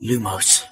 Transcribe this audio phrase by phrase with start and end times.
[0.00, 0.62] لوموس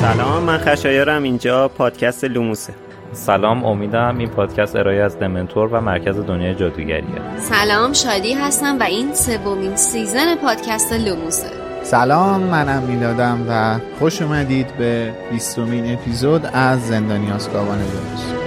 [0.00, 1.22] سلام من خشایارم.
[1.22, 2.74] اینجا پادکست لوموسه.
[3.12, 7.38] سلام امیدم این پادکست ارائه‌ای از دمنتور و مرکز دنیای جادوگریه.
[7.38, 11.50] سلام شادی هستم و این سومین season پادکست لوموسه.
[11.82, 18.43] سلام منم میلادم و خوش اومدید به بیستمین اپیزود از زندانی آزکابان لوموس.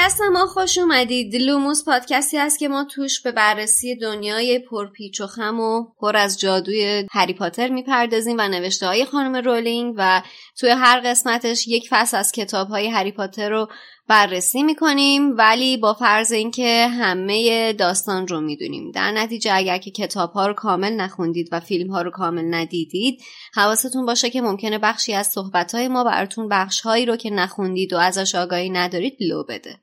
[0.00, 1.36] پادکست ما خوش اومدید.
[1.36, 6.40] لوموس پادکستی است که ما توش به بررسی دنیای پرپیچ و خم و پر از
[6.40, 10.22] جادوی هری پاتر می‌پردازیم و نوشته های خانم رولینگ و
[10.58, 13.68] توی هر قسمتش یک فصل از کتاب های هری پاتر رو
[14.08, 15.36] بررسی می‌کنیم.
[15.36, 20.54] ولی با فرض اینکه همه داستان رو می‌دونیم در نتیجه اگر که کتاب ها رو
[20.54, 23.20] کامل نخوندید و فیلم ها رو کامل ندیدید
[23.54, 27.92] حواستون باشه که ممکنه بخشی از صحبت های ما براتون بخش هایی رو که نخوندید
[27.92, 29.80] و ازش آگاهی ندارید لو بده.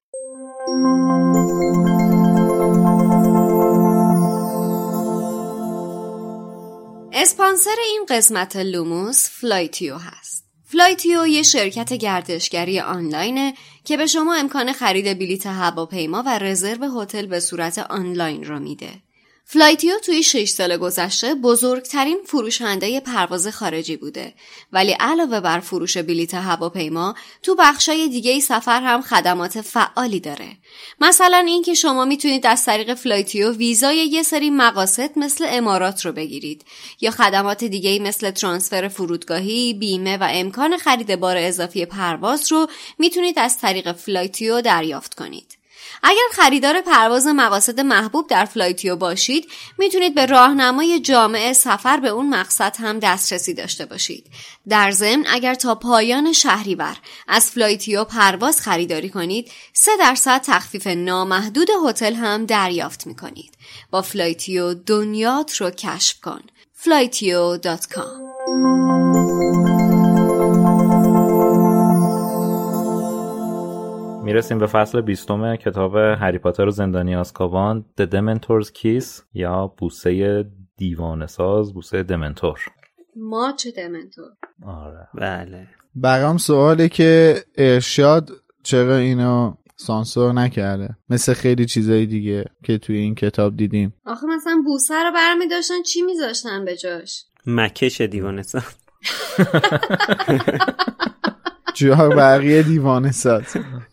[7.13, 14.73] اسپانسر این قسمت لوموس فلایتیو هست فلایتیو یه شرکت گردشگری آنلاینه که به شما امکان
[14.73, 18.89] خرید بلیت هواپیما و رزرو هتل به صورت آنلاین رو میده.
[19.49, 24.33] فلایتیو توی 6 سال گذشته بزرگترین فروشنده پرواز خارجی بوده.
[24.71, 30.57] ولی علاوه بر فروش بلیت هواپیما تو بخشای دیگه سفر هم خدمات فعالی داره.
[31.01, 36.65] مثلا اینکه شما می‌تونید از طریق فلایتیو ویزای یه سری مقاصد مثل امارات رو بگیرید
[37.01, 42.67] یا خدمات دیگه مثل ترانسفر فرودگاهی بیمه و امکان خرید بار اضافی پرواز رو
[42.99, 45.56] می‌تونید از طریق فلایتیو دریافت کنید.
[46.03, 49.47] اگر خریدار پرواز مقاصد محبوب در فلایتیو باشید
[49.77, 54.25] می‌تونید به راهنمای جامع سفر به اون مقصد هم دسترسی داشته باشید.
[54.69, 56.97] در ضمن اگر تا پایان شهریور
[57.27, 63.57] از فلایتیو پرواز خریداری کنید 3 درصد تخفیف نامحدود هتل هم دریافت می‌کنید.
[63.91, 66.41] با فلایتیو دنیات رو کشف کن.
[66.83, 68.17] flightio.com
[74.27, 80.45] می‌رسیم به فصل بیستم کتاب هری پاتر و زندانی آزکابان The Dementor's Kiss یا بوسه
[80.77, 82.59] دیوانه ساز بوسه دمنتور.
[83.15, 84.29] ماچ دمنتور؟
[84.65, 85.07] آره.
[85.13, 85.67] بله.
[85.95, 88.29] برام سواله که ارشاد
[88.63, 93.93] چرا اینو سانسور نکرده؟ مثل خیلی چیزای دیگه که توی این کتاب دیدیم.
[94.05, 98.63] آخه مثلا بوسه رو برمی داشتن چی میذاشتن به جاش؟ مکش دیوانه ساز
[101.77, 103.43] جوار بقیه دیوانه ساز.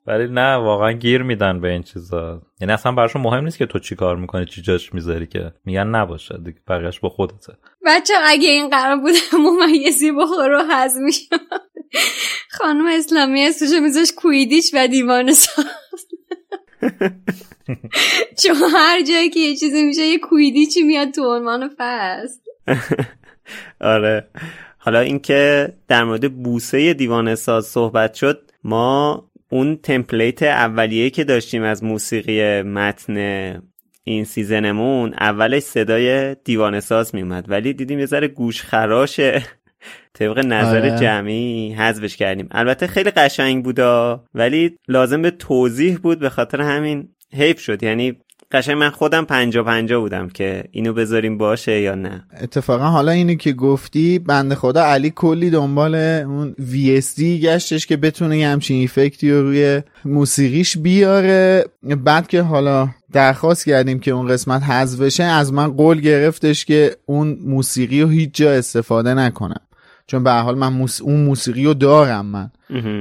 [0.07, 2.43] ولی نه واقعا گیر میدن به این چیزا.
[2.61, 5.53] یعنی اصلا براشون مهم نیست که تو چی کار می‌کنی چی جاش می‌ذاری که.
[5.65, 7.53] میگن نباشه دیگه بقیهش با خودته.
[7.87, 11.37] بچه اگه این قرار بود ممیزی بخور و هضم می‌شد
[12.51, 15.67] خانم اسلامی اسمشو میذاش کویدیش و دیوانه ساز.
[18.43, 22.39] چون هر جایی که یه چیزی میشه یه کویدیچی میاد تو عنوان فصل.
[23.81, 24.29] آره.
[24.85, 31.63] حالا اینکه در مورد بوسه دیوانه ساز صحبت شد ما اون تمپلیت اولیه که داشتیم
[31.63, 33.17] از موسیقی متن
[34.05, 39.43] این سیزنمون اولش صدای دیوانه ساز میومد ولی دیدیم یه ذره گوش خراشه
[40.15, 40.99] طبق نظر آره.
[40.99, 42.49] جمعی حذفش کردیم.
[42.51, 47.83] البته خیلی قشنگ بودا ولی لازم به توضیح بود به خاطر همین حیف شد.
[47.83, 48.17] یعنی
[48.55, 52.25] قشنگ من خودم پنجا پنجا بودم که اینو بذاریم باشه یا نه.
[52.41, 58.39] اتفاقا حالا اینو که گفتی بنده خدا علی کلی دنبال اون VSD گشتش که بتونه
[58.39, 61.65] یه همچین ایفکتی رو روی موسیقیش بیاره.
[61.83, 66.97] بعد که حالا درخواست کردیم که اون قسمت حذف بشه از من قول گرفتش که
[67.07, 69.61] اون موسیقی رو هیچ جا استفاده نکنم.
[70.07, 71.03] چون به حال من موس...
[71.03, 72.51] اون موسیقی رو دارم من.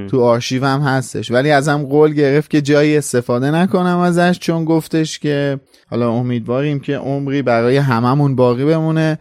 [0.07, 1.31] تو آرشیوم هستش.
[1.31, 5.59] ولی ازم قول گرفت که جایی استفاده نکنم ازش چون گفتش که
[5.89, 9.19] حالا امیدواریم که عمری برای هممون باقی بمونه.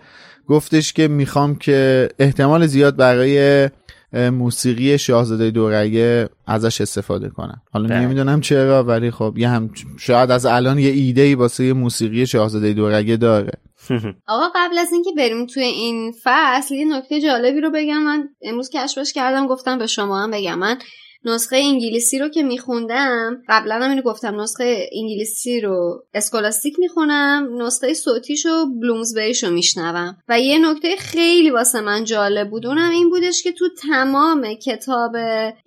[0.49, 3.69] گفتش که می‌خوام که احتمال زیاد برای
[4.14, 7.62] موسیقی شاهزاده دورگه ازش استفاده کنم.
[7.73, 8.00] حالا بله.
[8.00, 12.73] نمی‌دونم چرا ولی خب یه هم شاید از الان یه ایده ای واسه موسیقی شاهزاده
[12.73, 13.52] دورگه داره.
[14.29, 18.02] آقا قبل از اینکه بریم توی این فصل یه نکته جالبی رو بگم.
[18.02, 20.58] من امروز کشفش کردم گفتم به شما هم بگم.
[20.58, 20.79] من
[21.25, 27.94] نسخه انگلیسی رو که میخوندم قبلا هم اینو گفتم نسخه انگلیسی رو اسکولاستیک می‌خونم نسخه
[27.94, 30.17] صوتیش رو بلومزبریش رو میشنوم.
[30.28, 35.12] و یه نکته خیلی واسه من جالب بود اونم این بودش که تو تمام کتاب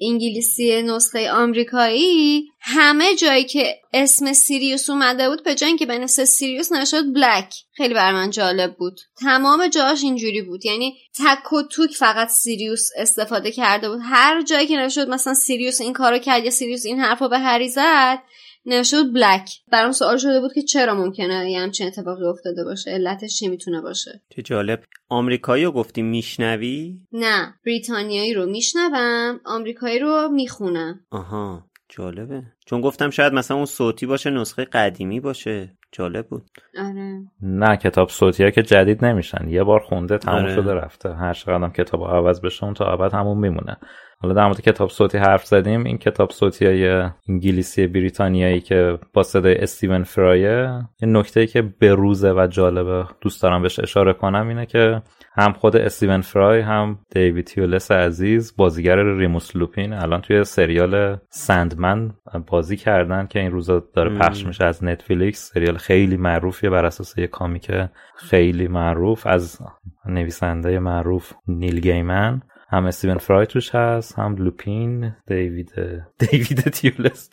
[0.02, 6.72] انگلیسی نسخه آمریکایی همه جایی که اسم سیریوس اومده بود به جای که بنویسه سیریوس
[6.72, 7.54] نشد بلک.
[7.74, 9.00] خیلی بر من جالب بود.
[9.22, 10.66] تمام جاش اینجوری بود.
[10.66, 14.00] یعنی تک و توک فقط سیریوس استفاده کرده بود.
[14.04, 17.70] هر جایی که نشد مثلا سیریوس این کارو کرد یا سیریوس این حرفو به هری
[17.70, 18.20] زد
[18.66, 19.50] نشد بلک.
[19.72, 23.82] برام سوال شده بود که چرا ممکنه یه همچین اتفاقی افتاده باشه؟ علتش چی می‌تونه
[23.82, 24.84] باشه؟ چه جالب.
[25.10, 27.54] آمریکایی رو گفتی میشنوی؟ نه.
[27.66, 31.00] بریتانیایی رو میشنوم آمریکایی رو می‌خونم.
[31.12, 31.64] آها.
[31.90, 32.44] جالبه.
[32.66, 35.78] چون گفتم شاید مثلا اون صوتی باشه نسخه قدیمی باشه.
[35.92, 36.44] جالب بود.
[36.78, 37.20] آره.
[37.42, 39.50] نه کتاب صوتی ها که جدید نمیشن.
[39.50, 40.56] یه بار خونده تموم آره.
[40.56, 41.14] شده رفته.
[41.14, 43.78] هر چقدر کتاب عوض بشه اون تا ابد همون میمونه.
[44.20, 45.84] حالا در مورد کتاب صوتی حرف زدیم.
[45.84, 50.70] این کتاب صوتی های انگلیسی بریتانیایی که با صدای استیون فرایه
[51.02, 55.02] یه نکته که بروزه و جالبه دوست دارم بهش اشاره کنم اینه که
[55.38, 59.94] هم خود استیون فرای هم دیوید تیولس عزیز بازیگر ریموس لوپین.
[59.94, 62.14] الان توی سریال سندمن
[62.48, 64.18] بازی کردن که این روزا داره.
[64.18, 65.52] پخش میشه از نتفلیکس.
[65.54, 67.72] سریال خیلی معروفیه بر اساس یه comic
[68.16, 69.60] خیلی معروف از
[70.06, 72.42] نویسنده معروف نیل گیمن.
[72.76, 75.72] هم استیون فرای توش هست هم لوپین دیوید
[76.20, 77.30] دیوید تیولس.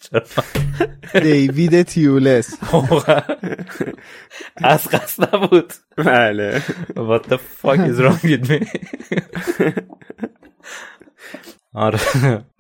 [1.23, 2.59] دیوید تیولس.
[4.56, 5.73] از قصد نبود.
[5.97, 6.61] بله.
[6.94, 8.67] What the fuck is wrong with me?
[11.75, 11.99] آره.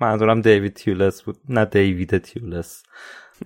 [0.00, 2.82] منظورم دیوید تیولس بود نه دیوید تیولس.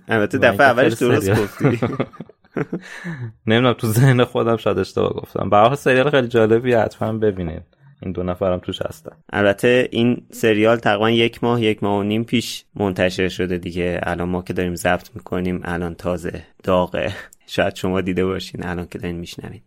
[0.09, 1.31] البته دفعه اولش درست.
[1.31, 1.81] گفتی.
[3.47, 5.51] نمی‌دونم تو ذهن خودم شاید اشتباه گفتم.
[5.51, 7.76] به حال سریال خیلی جالبی حتما ببینید.
[8.03, 9.17] این دو نفرم توش هستن.
[9.33, 14.01] البته این سریال تقریبا یک ماه یک ماه و نیم پیش منتشر شده دیگه.
[14.03, 17.13] الان ما که داریم ضبط می‌کنیم الان تازه داغه.
[17.47, 19.61] شاید شما دیده باشین الان که دارین میشنوین.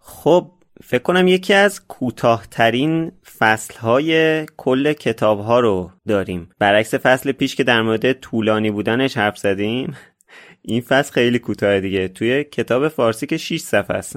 [0.00, 0.50] خب
[0.84, 6.48] فکر کنم یکی از کوتاهترین فصلهای کل کتاب ها رو داریم.
[6.58, 9.96] برعکس فصل پیش که در مورد طولانی بودنش حرف زدیم
[10.62, 12.08] این فصل خیلی کوتاه دیگه.
[12.08, 14.16] توی کتاب فارسی که 6 صفحه است.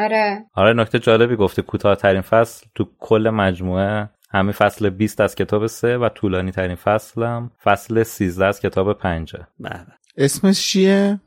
[0.00, 5.66] آره آره نکته جالبی گفته کوتاهترین فصل تو کل مجموعه همین فصل 20 از کتاب
[5.66, 9.86] 3 و طولانی ترین فصلم فصل 13 از کتاب 5 به به.
[10.16, 11.20] اسمش چیه؟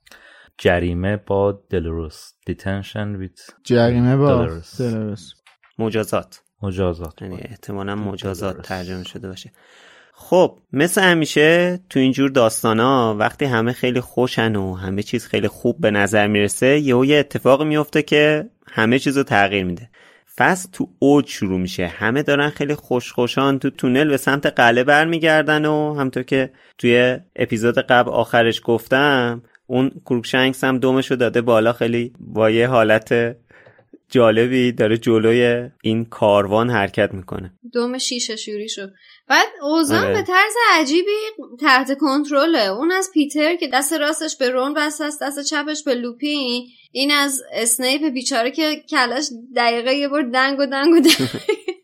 [0.57, 4.81] جریمه با دلروس Detention with جریمه با دلارس.
[4.81, 5.33] دلارس.
[5.79, 8.61] مجازات مجازات یعنی احتمالا مجازات.
[8.61, 9.51] ترجمه شده باشه
[10.25, 15.81] خب مثل همیشه تو اینجور داستانا وقتی همه خیلی خوشن و همه چیز خیلی خوب
[15.81, 19.89] به نظر می‌رسه یهو یه اتفاق میفته که همه چیز رو تغییر میده.
[20.37, 21.87] فصل تو اوج شروع میشه.
[21.87, 27.17] همه دارن خیلی خوش خوشان تو تونل به سمت قله برمیگردن و همونطور که توی
[27.35, 33.35] اپیزود قبل آخرش گفتم اون کروکشنکس هم دمشو داده بالا خیلی با یه حالت
[34.13, 37.51] جالبی داره جلوی این کاروان حرکت می‌کنه.
[37.73, 38.93] دم شیشه شوری شد
[39.27, 40.13] بعد اوزان آره.
[40.13, 41.11] به طرز عجیبی
[41.61, 42.69] تحت کنترله.
[42.69, 47.11] اون از پیتر که دست راستش به رون وصل است دست چپش به لوپین این
[47.11, 51.09] از اسنیپ بیچاره که کلش دقیقه یه بار دنگ و دنگ و دنگ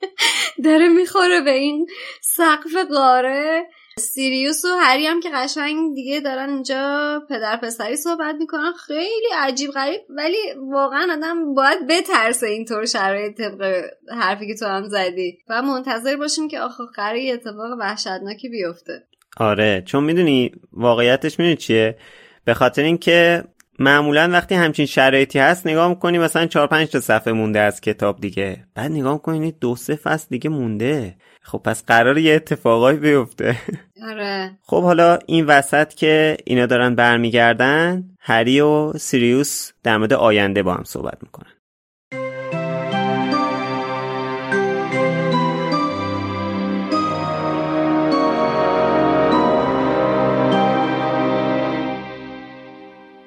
[0.66, 1.88] داره می‌خوره به این
[2.22, 3.64] سقف قاره
[4.00, 8.74] سیریوس و هری هم که قشنگ دیگه دارن اینجا پدر پسری صحبت می‌کنن.
[8.88, 10.02] خیلی عجیب غریب.
[10.10, 10.38] ولی
[10.72, 13.84] واقعا آدم باید بترسه اینطور شرایط طبق
[14.22, 15.38] حرفی که تو هم زدی.
[15.50, 19.04] و منتظر باشیم که آخه قراره یه اتفاق وحشتناکی بیفته.
[19.38, 19.84] آره.
[19.86, 21.98] چون می‌دونی واقعیتش می‌دونی چیه؟
[22.46, 23.44] به خاطر اینکه
[23.80, 28.22] معمولا وقتی همچین شرایطی هست نگاه می‌کنی مثلا چهار پنج تا صفحه مونده از کتاب
[28.22, 28.66] دیگه.
[28.76, 31.16] بعد نگاه می‌کنی دو سه فصل دیگه مونده.
[31.42, 33.58] خب پس قرار یه اتفاقایی بیفته.
[34.04, 34.58] آره.
[34.62, 40.74] خب حالا این وسط که اینا دارن برمیگردن هری و سیریوس در مورد آینده با
[40.74, 41.52] هم صحبت می‌کنن.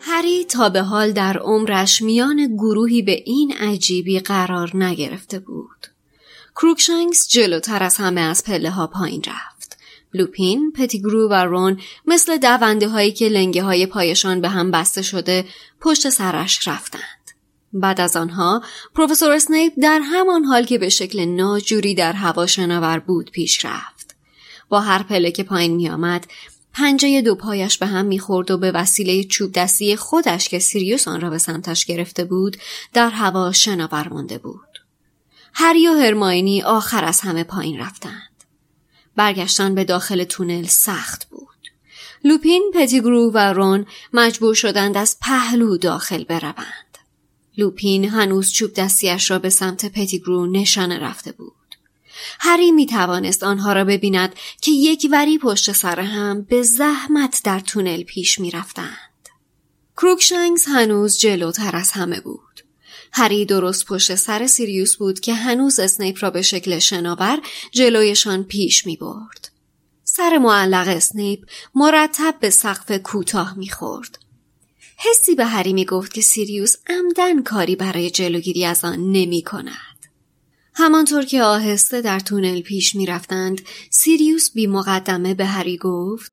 [0.00, 5.81] هری تا به حال در عمرش میان گروهی به این عجیبی قرار نگرفته بود.
[6.56, 9.78] کروکشنکس جلوتر از همه از پله ها پایین رفت.
[10.14, 15.44] لوپین، پتیگرو و رون مثل دونده هایی که لنگه های پایشان به هم بسته شده
[15.80, 17.02] پشت سرش رفتند.
[17.72, 18.62] بعد از آنها
[18.94, 24.16] پروفسور اسنیپ در همان حال که به شکل ناجوری در هوا شناور بود پیش رفت.
[24.68, 26.26] با هر پله که پایین می آمد
[26.74, 31.20] پنجه دو پایش به هم می‌خورد و به وسیله چوب دستی خودش که سیریوس آن
[31.20, 32.56] را به سمتش گرفته بود
[32.92, 34.71] در هوا شناور مانده بود.
[35.52, 38.44] هری و هرماینی آخر از همه پایین رفتند.
[39.16, 41.48] برگشتن به داخل تونل سخت بود.
[42.24, 46.98] لوپین، پتیگرو و رون مجبور شدند از پهلو داخل بروند.
[47.58, 51.52] لوپین هنوز چوب دستیش را به سمت پتیگرو نشانه رفته بود.
[52.40, 57.60] هری می توانست آنها را ببیند که یک وری پشت سر هم به زحمت در
[57.60, 59.28] تونل پیش می رفتند.
[59.96, 62.51] کروکشنکس هنوز جلوتر از همه بود.
[63.12, 67.40] هری درست پشت سر سیریوس بود که هنوز اسنیپ را به شکل شناور
[67.72, 69.52] جلویشان پیش می برد.
[70.04, 74.18] سر معلق اسنیپ مرتب به سقف کوتاه می‌خورد.
[74.98, 80.06] حسی به هری می گفت که سیریوس عمداً کاری برای جلوگیری از آن نمی کند.
[80.74, 86.32] همانطور که آهسته در تونل پیش می رفتند، سیریوس بی مقدمه به هری گفت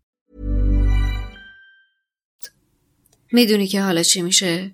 [3.31, 4.71] می‌دونی که حالا چی میشه؟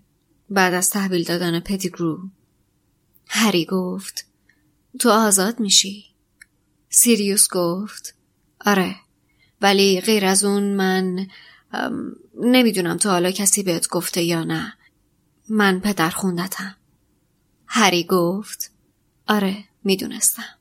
[0.50, 2.30] بعد از تحویل دادن پتیگرو
[3.28, 4.26] هری گفت
[5.00, 6.06] تو آزاد میشی.
[6.90, 8.16] سیریوس گفت
[8.66, 8.96] آره
[9.62, 11.28] ولی غیر از اون من
[12.42, 14.74] نمی‌دونم تا حالا کسی بهت گفته یا نه.
[15.50, 16.76] من پدر خوندتم.
[17.68, 18.72] هری گفت
[19.28, 20.58] آره می‌دونستم.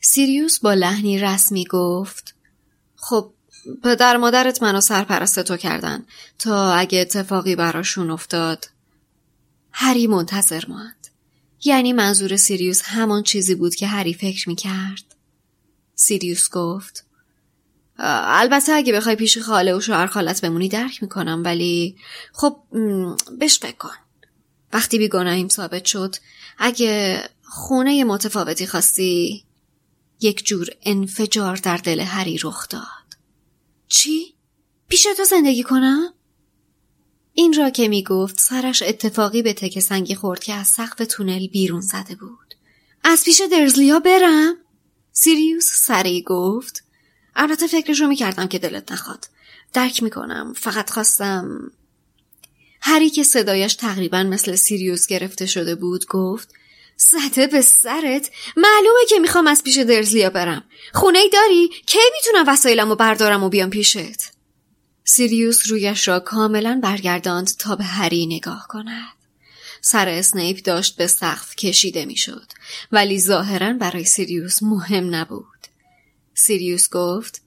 [0.00, 2.34] سیریوس با لحنی رسمی گفت
[2.96, 3.33] خب
[3.82, 6.04] پدر مادرت منو سرپرست تو کردن.
[6.38, 8.68] تا اگه اتفاقی براشون افتاد
[9.72, 11.06] هری منتظر ماند.
[11.64, 15.14] یعنی منظور سیریوس همان چیزی بود که هری فکر می کرد.
[15.94, 17.04] سیریوس گفت
[17.98, 21.96] البته اگه بخوای پیش خاله و شوهر خالت بمونی درک می‌کنم ولی
[22.32, 22.56] خب
[23.38, 23.96] بهش فکر کن.
[24.72, 26.16] وقتی بیگناهیم ثابت شد
[26.58, 29.44] اگه خونه متفاوتی خواستی
[30.20, 33.03] یک جور انفجار در دل هری رخ داد.
[33.88, 34.34] چی؟
[34.88, 36.14] پیش تو زندگی کنم؟
[37.32, 41.46] این را که می گفت سرش اتفاقی به تک سنگی خورد که از سقف تونل
[41.46, 42.54] بیرون زده بود.
[43.04, 44.56] از پیش درزلیا برم؟
[45.12, 46.84] سیریوس سریع گفت
[47.36, 49.28] البته فکرشو می‌کردم که دلت نخواد.
[49.72, 50.52] درک می‌کنم.
[50.56, 51.70] فقط خواستم
[52.80, 56.54] هری که صدایش تقریبا مثل سیریوس گرفته شده بود گفت
[56.96, 62.44] زده به سرت معلومه که می‌خوام از پیش درزلیا برم خونه ای داری کی می‌تونم
[62.48, 64.34] وسایلم و بردارم و بیام پیشت
[65.04, 69.14] سیریوس رویش را کاملا برگرداند تا به هری نگاه کند.
[69.80, 72.52] سر اسنیپ داشت به سقف کشیده می‌شد
[72.92, 75.46] ولی ظاهرا برای سیریوس مهم نبود.
[76.34, 77.42] سیریوس گفت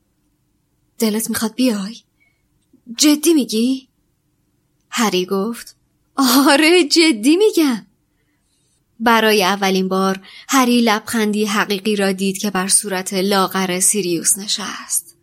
[1.00, 1.96] دلت می‌خواد بیای؟
[2.98, 3.90] جدی میگی؟
[4.90, 5.76] هری گفت
[6.48, 7.87] آره جدی میگم.
[9.00, 15.18] برای اولین بار هری لبخندی حقیقی را دید که بر صورت لاغر سیریوس نشست.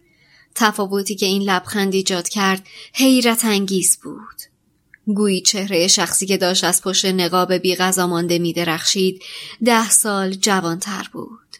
[0.54, 4.42] تفاوتی که این لبخند ایجاد کرد حیرت انگیز بود.
[5.06, 9.22] گویی چهره شخصی که داشت از پشت نقاب بی غذا مانده می درخشید
[9.64, 11.56] ده سال جوانتر بود.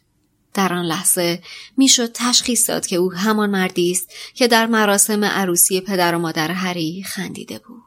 [0.54, 1.42] در آن لحظه
[1.76, 6.50] می‌شد تشخیص داد که او همان مردی است که در مراسم عروسی پدر و مادر
[6.50, 7.83] هری خندیده بود.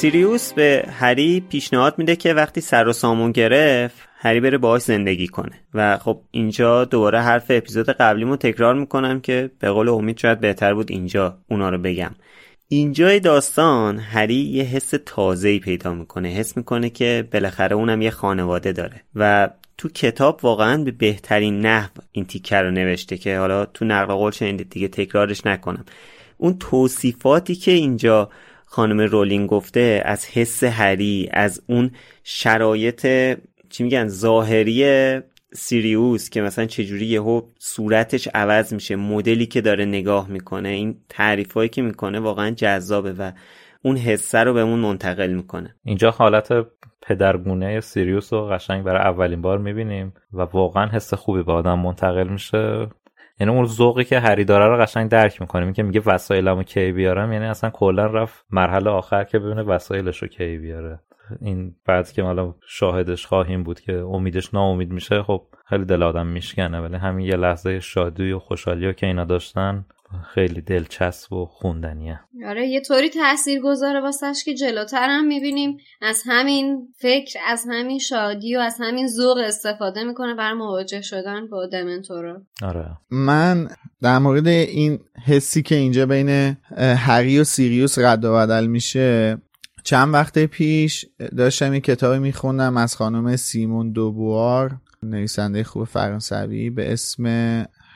[0.00, 5.28] سیریوس به هری پیشنهاد میده که وقتی سر و سامون گرفت هری بره باهاش زندگی
[5.28, 5.60] کنه.
[5.74, 10.74] و خب اینجا دوباره حرف اپیزود قبلیمو تکرار می‌کنم که به قول امید شاید بهتر
[10.74, 12.10] بود اینجا اونا رو بگم.
[12.68, 16.28] اینجای داستان هری یه حس تازه‌ای پیدا می‌کنه.
[16.28, 19.02] حس می‌کنه که بالاخره اونم یه خانواده داره.
[19.14, 24.14] و تو کتاب واقعا به بهترین نحو این تیکه رو نوشته که حالا تو نقل
[24.14, 25.84] قول شنیدید دیگه تکرارش نکنم.
[26.36, 28.30] اون توصیفاتی که اینجا
[28.72, 31.90] خانم رولینگ گفته از حس هری از اون
[32.24, 33.06] شرایط
[33.70, 35.20] چی میگن ظاهری
[35.52, 41.68] سیریوس که مثلا چجوری یهو صورتش عوض میشه مدلی که داره نگاه می‌کنه این تعریفایی
[41.68, 43.32] که می‌کنه واقعا جذابه و
[43.82, 45.74] اون حسه رو بهمون منتقل می‌کنه.
[45.84, 46.48] اینجا حالت
[47.02, 52.28] پدرگونه سیریوس رو قشنگ برای اولین بار می‌بینیم و واقعا حس خوبی به آدم منتقل
[52.28, 52.88] میشه.
[53.40, 55.72] یعنی اون ذوقی که هری داره رو قشنگ درک می‌کنیم.
[55.72, 60.28] که میگه وسایلمو کی بیارم یعنی اصلا کلا رفت مرحله آخر که ببینه وسایلش رو
[60.28, 61.00] کی بیاره.
[61.40, 66.26] این بعد که حالا شاهدش خواهیم بود که امیدش ناامید میشه خب خیلی دل آدم
[66.26, 69.84] میشکنه ولی همین یه لحظه شادی و خوشحالی که اینا داشتن
[70.34, 72.20] خیلی دلچسب و خوندنیه.
[72.46, 77.98] آره یه طوری تأثیر گذاره واسش که جلوتر هم می‌بینیم از همین فکر از همین
[77.98, 82.42] شادی و از همین ذوق استفاده می‌کنه بر مواجه شدن با دمنتورا.
[82.62, 82.86] آره.
[83.10, 83.68] من
[84.02, 89.38] در مورد این حسی که اینجا بین هری و سیریوس رد و بدل میشه
[89.84, 91.04] چند وقت پیش
[91.36, 97.26] داشتم این کتابی میخوندم از خانم سیمون دوبوار نویسنده خوب فرانسوی به اسم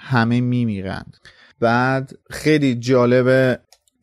[0.00, 1.16] همه میمیرند.
[1.60, 3.58] بعد خیلی جالبه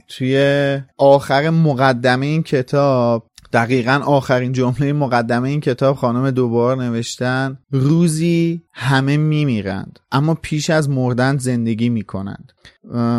[0.08, 8.62] توی آخر مقدمه این کتاب دقیقا آخرین جمله مقدمه این کتاب خانم دوبار نوشتن روزی
[8.72, 12.52] همه میمیرند اما پیش از مردن زندگی می‌کنند.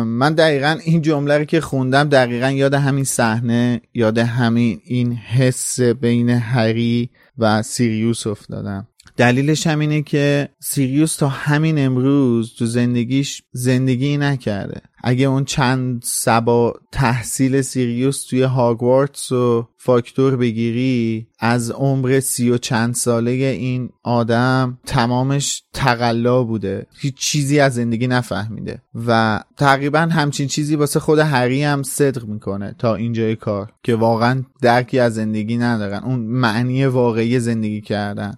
[0.05, 5.79] من دقیقا این جمله رو که خوندم دقیقا یاد همین صحنه یاد همین این حس
[5.79, 8.87] بین هری و سیریوس افتادم.
[9.17, 14.81] دلیلش هم اینه که سیریوس تا همین امروز تو زندگیش زندگی نکرده.
[15.05, 22.57] اگه اون چند سبا تحصیل سیریوس توی هاگوارتس و فاکتور بگیری از عمر سی و
[22.57, 26.87] چند ساله این آدم تمامش تقلا بوده.
[26.97, 28.81] هیچ چیزی از زندگی نفهمیده.
[29.07, 34.43] و تقریبا همچین چیزی واسه خود هری هم صدق می‌کنه تا اینجای کار که واقعا
[34.61, 36.03] درکی از زندگی ندارن.
[36.03, 38.33] اون معنی واقعی زندگی کردن.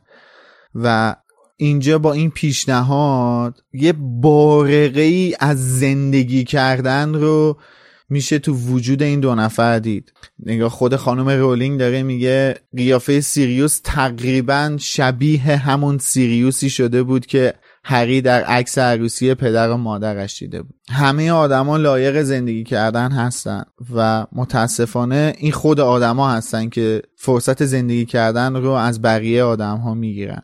[0.75, 1.15] و
[1.57, 7.57] اینجا با این پیشنهاد یه بارقه ای از زندگی کردن رو
[8.09, 10.13] میشه تو وجود این دو نفر دید.
[10.45, 17.53] نگاه خود خانم رولینگ داره میگه قیافه سیریوس تقریبا شبیه همون سیریوسی شده بود که
[17.88, 20.76] هری در عکس عروسی پدر و مادرش دیده بود.
[20.89, 23.63] همه آدما لایق زندگی کردن هستن
[23.95, 29.93] و متاسفانه این خود آدما هستن که فرصت زندگی کردن رو از بقیه آدم ها
[29.93, 30.41] می‌گیرن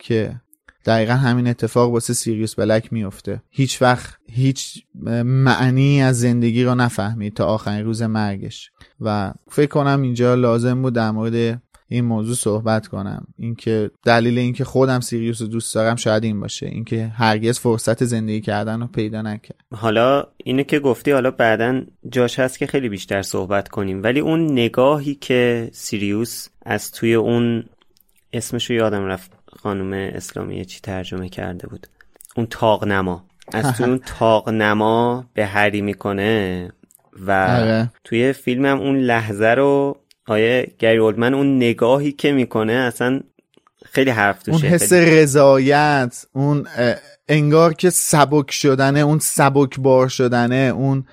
[0.00, 0.40] که
[0.86, 4.84] دقیقا همین اتفاق واسه سیریوس بلک میفته هیچ وقت هیچ
[5.24, 8.70] معنی از زندگی رو نفهمید تا آخرین روز مرگش.
[9.00, 13.26] و فکر کنم اینجا لازم بود در مورد این موضوع صحبت کنم.
[13.38, 16.66] اینکه دلیل اینکه خودم سیریوس رو دوست دارم شاید این باشه.
[16.66, 19.60] اینکه هرگز فرصت زندگی کردن رو پیدا نکرد.
[19.74, 24.02] حالا اینو که گفتی حالا بعدا جاش هست که خیلی بیشتر صحبت کنیم.
[24.02, 27.64] ولی اون نگاهی که سیریوس از توی اون
[28.32, 29.32] اسمشو یادم رفت.
[29.62, 31.86] خانم اسلامی چی ترجمه کرده بود؟
[32.36, 36.68] اون تاق نما از توی اون تاق نما به هری می‌کنه
[37.26, 37.90] و آره.
[38.04, 39.99] توی فیلمم اون لحظه رو
[40.30, 43.20] آیه گری اولدمن اون نگاهی که می‌کنه اصلا
[43.84, 46.66] خیلی حرف توشه اون حس خیلی- رضایت اون
[47.28, 51.04] انگار که سبک شدنه اون سبک بار شدنه اون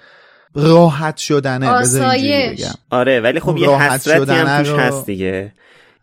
[0.55, 2.61] راحت شدنه آسایش.
[2.61, 5.53] بگم آره ولی خب یه راحت حسرتی هم توش رو- هست دیگه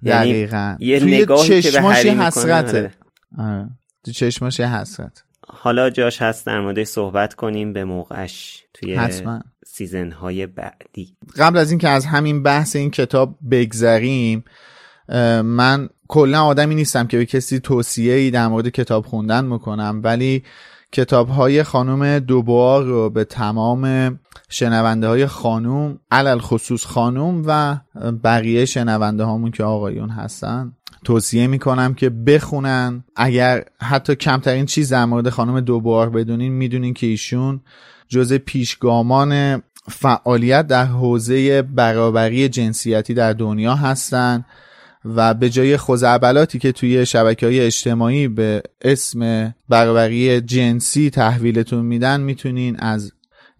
[0.03, 2.93] یعنی دقیقا یه توی نگاهی که به می‌کنه، حسرته آره.
[3.39, 3.69] آره.
[4.05, 9.41] تو چشماش یه حسرت حالا جاش هست در موردش صحبت کنیم به موقعش توی حتما.
[9.77, 11.17] سیزن های بعدی.
[11.39, 14.45] قبل از اینکه از همین بحث این کتاب بگذریم
[15.45, 20.43] من کلا آدمی نیستم که به کسی توصیه ای در مورد کتاب خوندن می‌کنم ولی
[20.93, 24.15] کتاب های خانم دوبار رو به تمام
[24.49, 27.79] شنونده های خانوم علل خصوص خانوم و
[28.25, 30.73] بقیه شنونده هامون که آقایون هستن
[31.05, 33.05] توصیه می‌کنم که بخونن.
[33.17, 37.61] اگر حتی کمترین چیز در مورد خانم دوبار بدونین می‌دونین که ایشون
[38.09, 44.45] جز پیشگامان فعالیت در حوزه برابری جنسیتی در دنیا هستند
[45.05, 52.21] و به جای خزعبلاتی که توی شبکه های اجتماعی به اسم برابری جنسی تحویلتون میدن
[52.21, 53.13] می‌تونین از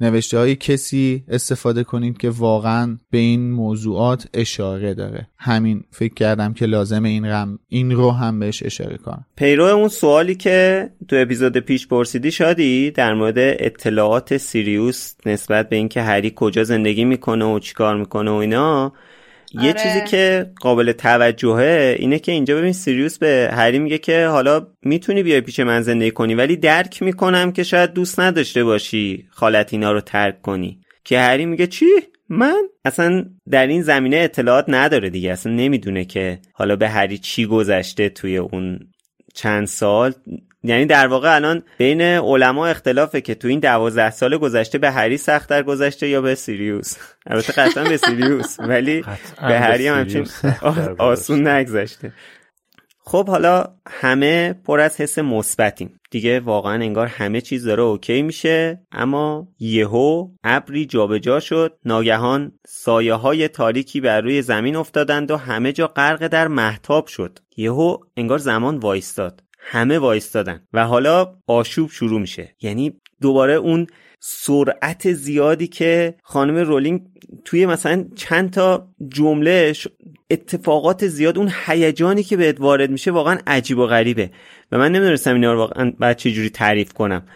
[0.05, 5.29] نوشته های کسی استفاده کنید که واقعا به این موضوعات اشاره داره.
[5.39, 9.27] همین فکر کردم که لازم این رم این رو هم بهش اشاره کنم.
[9.37, 15.77] پیرو اون سوالی که تو اپیزود پیش پرسیدی شادی در مورد اطلاعات سیریوس نسبت به
[15.77, 18.93] اینکه هری کجا زندگی می‌کنه و چیکار می‌کنه و اینا
[19.53, 19.73] یه آره.
[19.73, 25.23] چیزی که قابل توجهه اینه که اینجا ببین سیریوس به هری میگه که حالا می‌تونی
[25.23, 29.93] بیای پیش من زندگی کنی ولی درک می‌کنم که شاید دوست نداشته باشی خالت اینا
[29.93, 30.81] رو ترک کنی.
[31.05, 31.87] که هری میگه چی؟
[32.29, 35.33] من؟ اصلا در این زمینه اطلاعات نداره دیگه.
[35.33, 38.79] اصلا نمی‌دونه که حالا به هری چی گذشته توی اون
[39.35, 40.15] چند سال.
[40.65, 45.17] یعنی در واقع الان بین علما اختلافه که تو این دوازده سال گذشته به هری
[45.17, 46.97] سختتر گذشته یا به سیریوس.
[47.27, 49.05] البته قطعا به سیریوس ولی
[49.49, 50.27] به هری هم همچین
[50.99, 52.13] آسون نگذشته.
[53.07, 56.01] خب حالا همه پر از حس مثبتیم.
[56.11, 61.79] دیگه واقعا انگار همه چیز داره اوکی میشه اما یهو ابری جابجا شد.
[61.85, 67.39] ناگهان سایه های تاریکی بر روی زمین افتادند و همه جا غرق در محتاب شد.
[67.57, 69.44] یهو انگار زمان وایستاد.
[69.67, 70.61] همه وایستادن.
[70.73, 72.57] و حالا آشوب شروع میشه.
[72.63, 73.87] یعنی دوباره اون
[74.21, 77.01] سرعت زیادی که خانم رولینگ
[77.45, 79.89] توی مثلا چند تا جمله ش-
[80.31, 84.31] اتفاقات زیاد اون هیجانی که بهت وارد میشه واقعا عجیب و غریبه.
[84.73, 87.27] و من نمی‌دونستم اینا رو واقعا بعد چه جوری تعریف کنم.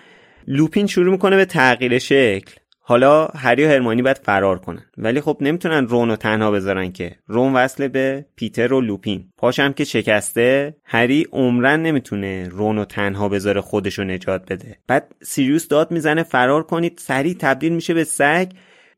[0.47, 2.53] لوپین شروع می‌کنه به تغییر شکل.
[2.89, 4.83] حالا هری و هرمانی باید فرار کنن.
[4.99, 7.17] ولی خب نمی‌تونن رون رو تنها بذارن که.
[7.27, 9.25] رون وصله به پیتر و لوپین.
[9.37, 14.77] پاشم که شکسته هری عمرن نمی‌تونه رون رو تنها بذاره خودشو نجات بده.
[14.87, 17.01] بعد سیریوس داد می‌زنه فرار کنید.
[17.03, 18.47] سریع تبدیل میشه به سگ.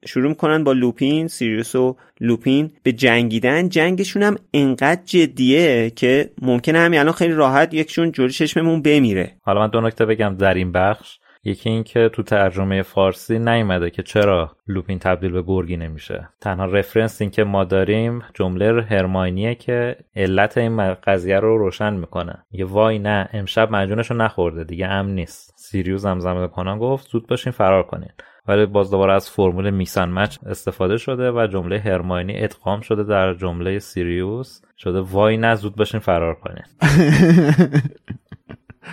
[0.07, 1.29] شروع می‌کنن با لوپین.
[1.29, 3.68] سیریوس و لوپین به جنگیدن.
[3.68, 9.33] جنگشون هم انقدر جدیه که ممکنه همین الان خیلی راحت یکشون جوری چشممون بمیره.
[9.42, 11.18] حالا من دو نکته بگم در این بخش.
[11.44, 16.29] یکی این که تو ترجمه فارسی نیومده که چرا لوپین تبدیل به گرگی نمیشه.
[16.40, 22.44] تنها رفرنس این که ما داریم جمله هرماینیه که علت این قضیه رو روشن می‌کنه.
[22.50, 25.55] یه وای نه امشب مجونش رو نخورده دیگه امن نیست.
[25.57, 28.11] سیریوس زمزمه کنان گفت زود باشین فرار کنین.
[28.48, 33.35] ولی باز دوباره از فرمول میکسن مچ استفاده شده و جمله هرماینی ادغام شده در
[33.35, 34.61] جمله سیریوس.
[34.76, 36.64] شده وای نه زود باشین فرار کنین.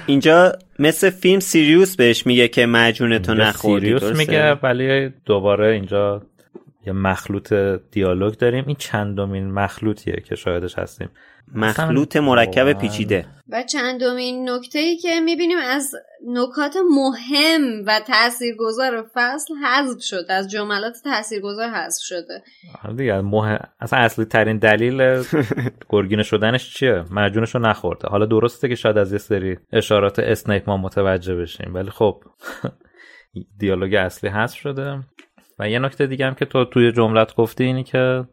[0.06, 5.68] اینجا مثل فیلم سیریوس بهش میگه که مجون تو اینجا نخوردی سیریوس؟ میگه ولی دوباره
[5.74, 6.22] اینجا
[6.88, 7.54] یه مخلوط
[7.92, 8.64] دیالوگ داریم.
[8.68, 11.10] این چندمین مخلوطیه که شاهدش هستیم.
[11.56, 13.26] مخلوط مرکب واقعاً پیچیده.
[13.50, 15.96] و چندمین نکته ای که می‌بینیم از
[16.28, 22.44] نکات مهم و تاثیرگذار فصل حذف شده از جملات تاثیرگذار حذف شده.
[22.84, 23.60] آره دیگه مهم...
[23.80, 25.24] اصلا اصلی ترین دلیل
[25.90, 28.08] گرگینه شدنش چیه؟ مجونش رو نخورده.
[28.08, 32.24] حالا درسته که شاید از یه سری اشارات اسنیپ ما متوجه بشیم ولی خب
[33.60, 35.04] دیالوگ اصلی حذف شده.
[35.60, 38.26] و یه نکته دیگه هم که تو توی جملت گفتی اینی که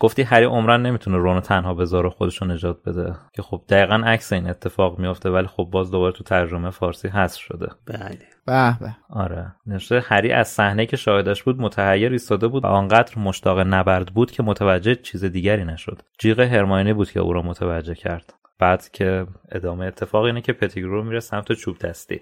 [0.00, 3.14] گفتی هری عمرن نمی‌تونه رونو تنها بذاره خودش رو نجات بده.
[3.32, 7.40] که خب دقیقا عکس این اتفاق میافته ولی خب باز دوباره تو ترجمه فارسی حذف
[7.40, 7.68] شده.
[7.86, 8.18] بله.
[8.46, 8.96] به به.
[9.10, 9.54] آره.
[9.66, 14.30] نوشته هری از صحنه که شاهدش بود متحیر ایستاده بود و آنقدر مشتاق نبرد بود
[14.30, 16.02] که متوجه چیز دیگری نشد.
[16.18, 18.34] جیغ هرماینی بود که او را متوجه کرد.
[18.58, 22.20] بعد که ادامه اتفاق اینه که پتیگرو میره سمت چوب دستی.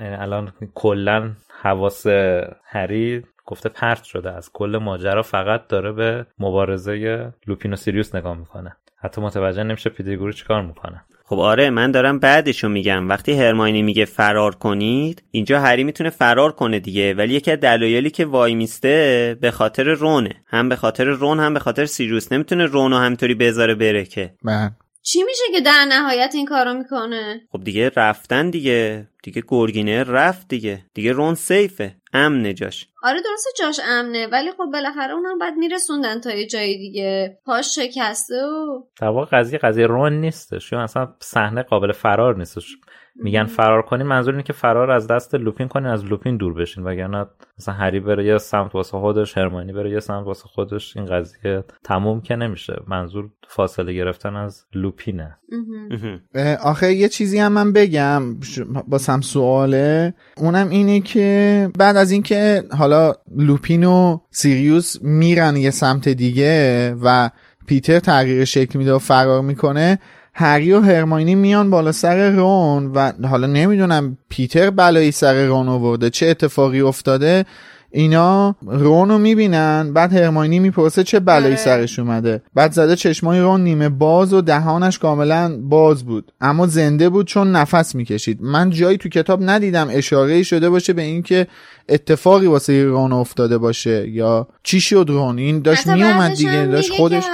[0.00, 1.30] یعنی الان کلا
[1.62, 2.06] حواس
[2.64, 8.38] هری گفته پرت شده از کل ماجرا فقط داره به مبارزه لوپین و سیریوس نگاه
[8.38, 8.76] می‌کنه.
[9.02, 11.04] حتی متوجه نمیشه پیتیگورو چیکار می‌کنه.
[11.24, 13.08] خب آره من دارم بعدشو میگم.
[13.08, 17.14] وقتی هرماینی میگه فرار کنید اینجا هری می‌تونه فرار کنه دیگه.
[17.14, 20.34] ولی یکی از دلایلی که وای میسته به خاطر رونه.
[20.46, 22.32] هم به خاطر رون هم به خاطر سیریوس.
[22.32, 24.34] نمی‌تونه رونو همینطوری بذاره بره که.
[24.42, 24.70] من
[25.02, 29.08] چی میشه که در نهایت این کارو می‌کنه؟ خب دیگه رفتن دیگه.
[29.22, 30.86] دیگه گرگینه رفت دیگه.
[30.94, 31.96] دیگه رون سیفه.
[32.12, 32.86] امن جاش.
[33.02, 37.38] آره درسته جاش امنه ولی خب بالاخره اونم باید میرسوندن تا یه جای دیگه.
[37.44, 40.72] پاش شکسته و در واقع قضیه قضیه رون نیستش.
[40.72, 42.76] یا اصلا صحنه قابل فرار نیستش.
[43.22, 46.84] میگن فرار کنین منظور اینه که فرار از دست لوپین کنین از لوپین دور بشین.
[46.84, 47.26] وگرنه
[47.58, 51.64] مثلا هری بره یه سمت واسه خودش هرمانی بره یه سمت واسه خودش این قضیه
[51.84, 52.82] تموم که نمیشه.
[52.88, 55.38] منظور فاصله گرفتن از لوپینه.
[56.64, 60.14] آخه یه چیزی هم من بگم ش- باسم سواله.
[60.36, 67.30] اونم اینه که بعد از اینکه حالا لوپین و سیریوس میرن یه سمت دیگه و
[67.66, 69.98] پیتر تغییر شکل میده و فرار می‌کنه
[70.40, 76.10] هری و هرماینی میان بالا سر رون و حالا نمی‌دونم پیتر بلایی سر رون آورده
[76.10, 77.44] چه اتفاقی افتاده
[77.90, 81.56] اینا رونو می‌بینن بعد هرماینی می‌پرسه چه بلایی آره.
[81.56, 82.42] سرش اومده.
[82.54, 86.32] بعد زده چشمای رون نیمه باز و دهانش کاملا باز بود.
[86.40, 88.42] اما زنده بود چون نفس می‌کشید.
[88.42, 91.46] من جایی تو کتاب ندیدم اشاره شده باشه به اینکه
[91.88, 97.24] اتفاقی واسه رون افتاده باشه یا چی شد رون؟ این داشت میومد دیگه داشت خودش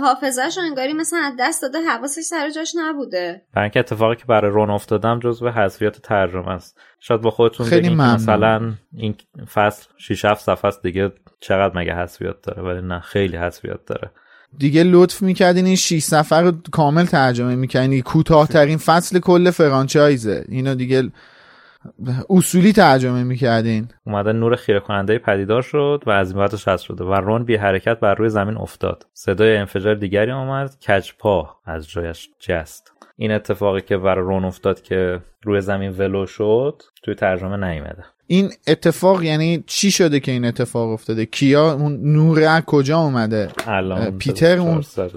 [0.00, 3.42] حافظش رو انگاری مثلا از دست داده حواسش سر جاش نبوده.
[3.54, 6.78] برای اینکه اتفاقی که برای رون افتادم جزو حذفیات ترجمه است.
[7.00, 7.94] شاید با خودتون خیلی.
[7.94, 9.14] مثلا این
[9.54, 14.10] فصل 6 7 صفحه است دیگه چقدر مگه حذفیات داره؟ ولی نه خیلی حذفیات داره.
[14.58, 18.02] دیگه لطف می‌کردین این 6 صفحه رو کامل ترجمه می‌کردین.
[18.02, 20.44] کوتاهترین فصل کل فرانچایزه.
[20.48, 21.10] اینو دیگه
[22.30, 23.88] اصولی ترجمه می‌کردین.
[24.06, 27.56] اومده نور خیره کننده پدیدار شد و از این بعدش حذف شده و رون بی
[27.56, 29.06] حرکت بر روی زمین افتاد.
[29.12, 30.76] صدای انفجار دیگری آمد.
[30.88, 32.92] کج پا از جایش جست.
[33.16, 38.04] این اتفاقی که برای رون افتاد که روی زمین ولو شد توی ترجمه نیومده.
[38.26, 43.48] این اتفاق یعنی چی شده که این اتفاق افتاده؟ کیا؟ اون نور از کجا اومده؟
[43.66, 45.10] الان پیتر اون- 400.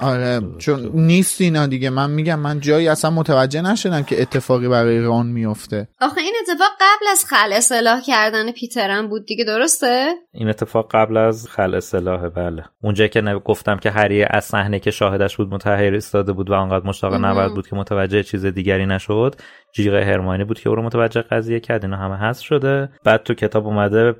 [0.00, 1.90] آره چون نیست اینا دیگه.
[1.90, 5.88] من میگم من جایی اصلا متوجه نشدم که اتفاقی برای ران میفته.
[6.00, 11.16] آخه این اتفاق قبل از خل اصلاح کردن پیترم بود دیگه درسته؟ این اتفاق قبل
[11.16, 12.64] از خل اصلاحه بله.
[12.82, 16.54] اونجا که نب- گفتم که هری از صحنه که شاهدش بود متحیر ایستاده بود و
[16.54, 17.14] آنقدر مشتاق.
[17.14, 19.34] نبرد بود که متوجه چیز دیگری نشد
[19.74, 21.84] جیغ هرماینی بود که او رو متوجه قضیه کرد.
[21.84, 22.88] اینا همه هست شده.
[23.04, 24.14] بعد تو کتاب اومده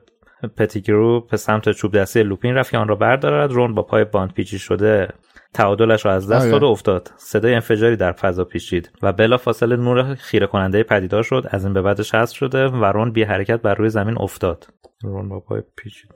[0.56, 3.52] پتیگرو به سمت چوب دستی لوپین رفت که آن را بردارد.
[3.52, 5.08] رون با پای باند پیچی شده.
[5.56, 6.50] تعادلش را از دست آره.
[6.50, 7.10] داد و افتاد.
[7.16, 11.46] صدای انفجاری در فضا پیچید و بلا فاصله نور خیره کننده پدیدار شد.
[11.50, 14.66] از این به بعدش حذف شده و رون بی حرکت بر روی زمین افتاد.
[15.02, 16.10] رون با پای پیچید.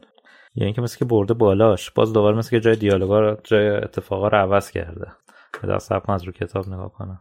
[0.55, 1.91] یعنی اینکه مثل که برده بالاش.
[1.91, 5.07] باز دوباره مثل که جای دیالوگا رو جای اتفاقا رو عوض کرده.
[5.63, 7.21] به دست از رو کتاب نگاه کنم.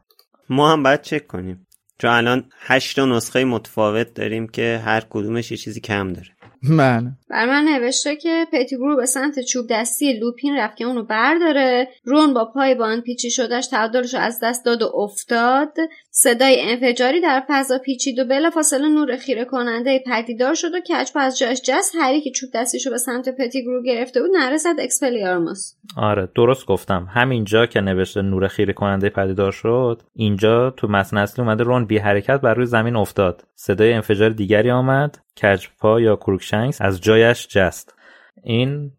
[0.50, 1.68] ما هم باید چک کنیم.
[1.98, 6.28] چون الان هشت تا نسخه متفاوت داریم که هر کدومش یه چیزی کم داره.
[6.64, 7.12] من.
[7.30, 11.88] برای من نوشته که پتیگرو به سمت چوب دستی لوپین رفت که اونو برداره.
[12.04, 15.74] رون با پای باندپیچی شده‌ش تعادلش رو از دست داد و افتاد.
[16.12, 21.40] صدای انفجاری در فضا پیچید و بلافاصله نور خیره کننده پدیدار شد و کج‌پا از
[21.40, 25.74] جاش جست هری که چوب دستیشو به سمت پتیگرو گرفته بود نعره زد اکسپلیارموس.
[25.98, 27.08] آره درست گفتم.
[27.14, 31.98] همینجا که نوشته نور خیره کننده پدیدار شد اینجا تو متن اصلی اومده رون بی
[31.98, 33.44] حرکت بر روی زمین افتاد.
[33.56, 35.18] صدای انفجار دیگری آمد.
[35.42, 37.96] کج‌پا یا کروکشنکس از جایش جست.
[38.44, 38.92] این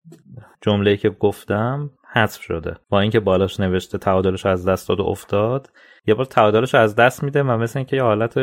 [0.60, 2.76] جمله که گفتم حذف شده.
[2.88, 5.70] با اینکه بالاش نوشته تعادلش از دست داد و افتاد
[6.06, 8.34] یه بار تعادلش از دست میده و مثل اینکه یه حالت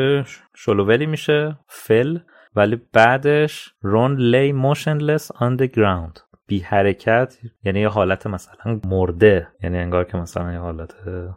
[0.54, 2.18] شل و ولی میشه fell
[2.56, 6.27] ولی بعدش Ron lay motionless on the ground.
[6.48, 10.94] بی حرکت یعنی یه حالت مثلا مرده یعنی انگار که مثلا یه حالت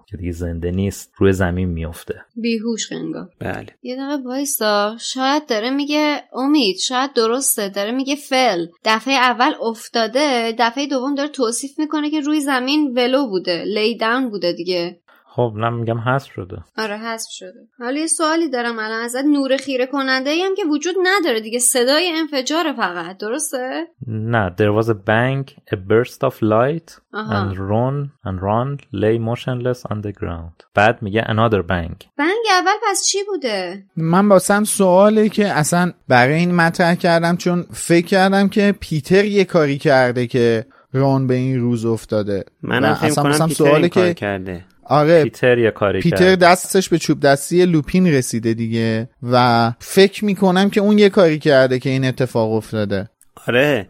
[0.08, 3.30] که دیگه زنده نیست روی زمین میفته بیهوش انگار.
[3.39, 3.67] بله.
[3.82, 4.97] یه دقیقه وایسا.
[5.00, 7.69] شاید داره میگه امید شاید درسته.
[7.69, 13.28] داره میگه فل دفعه اول افتاده دفعه دوم داره توصیف می‌کنه که روی زمین ولو
[13.28, 15.00] بوده لی داون بوده دیگه.
[15.35, 16.57] خب نه میگم حذف شده.
[16.77, 17.59] آره حذف شده.
[17.79, 19.25] حالا یه سوالی دارم الان ازت.
[19.25, 21.59] نور خیره کننده ای هم که وجود نداره دیگه.
[21.59, 23.17] صدای انفجار فقط.
[23.17, 27.51] درسته؟ نه there was a bang a burst of light آها.
[27.51, 30.65] and Ron and Ron lay motionless on the ground.
[30.75, 32.05] بعد میگه another bang.
[32.17, 37.65] بنگ اول پس چی بوده؟ من واسم سواله که اصلا برای این مطرح کردم چون
[37.73, 42.45] فکر کردم که پیتر یه کاری کرده که رون به این روز افتاده.
[42.63, 44.65] منم فکر اصلا کنم پیتر سواله این کار که کرده.
[44.91, 46.39] آره پیتر یه کاری پیتر کرد.
[46.39, 51.80] دستش به چوب دستی لوپین رسیده دیگه و فکر می‌کنم که اون یه کاری کرده
[51.80, 53.10] که این اتفاق افتاده.
[53.47, 53.88] آره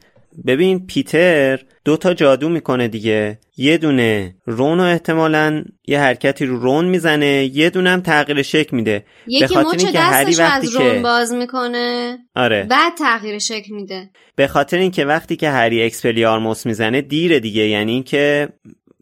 [0.47, 3.39] ببین پیتر دو تا جادو می‌کنه دیگه.
[3.57, 8.75] یه دونه رون رو احتمالا یه حرکتی رو رون می‌زنه یه دونه هم تغییر شکل
[8.75, 9.05] میده.
[9.27, 12.63] یکی خاطر مچ اینکه هری وقتی از رون که- باز می‌کنه آره.
[12.63, 14.09] بعد تغییر شکل میده.
[14.35, 17.67] به خاطر اینکه وقتی که هری اکسپلیارموس می‌زنه دیره دیگه.
[17.67, 18.49] یعنی اینکه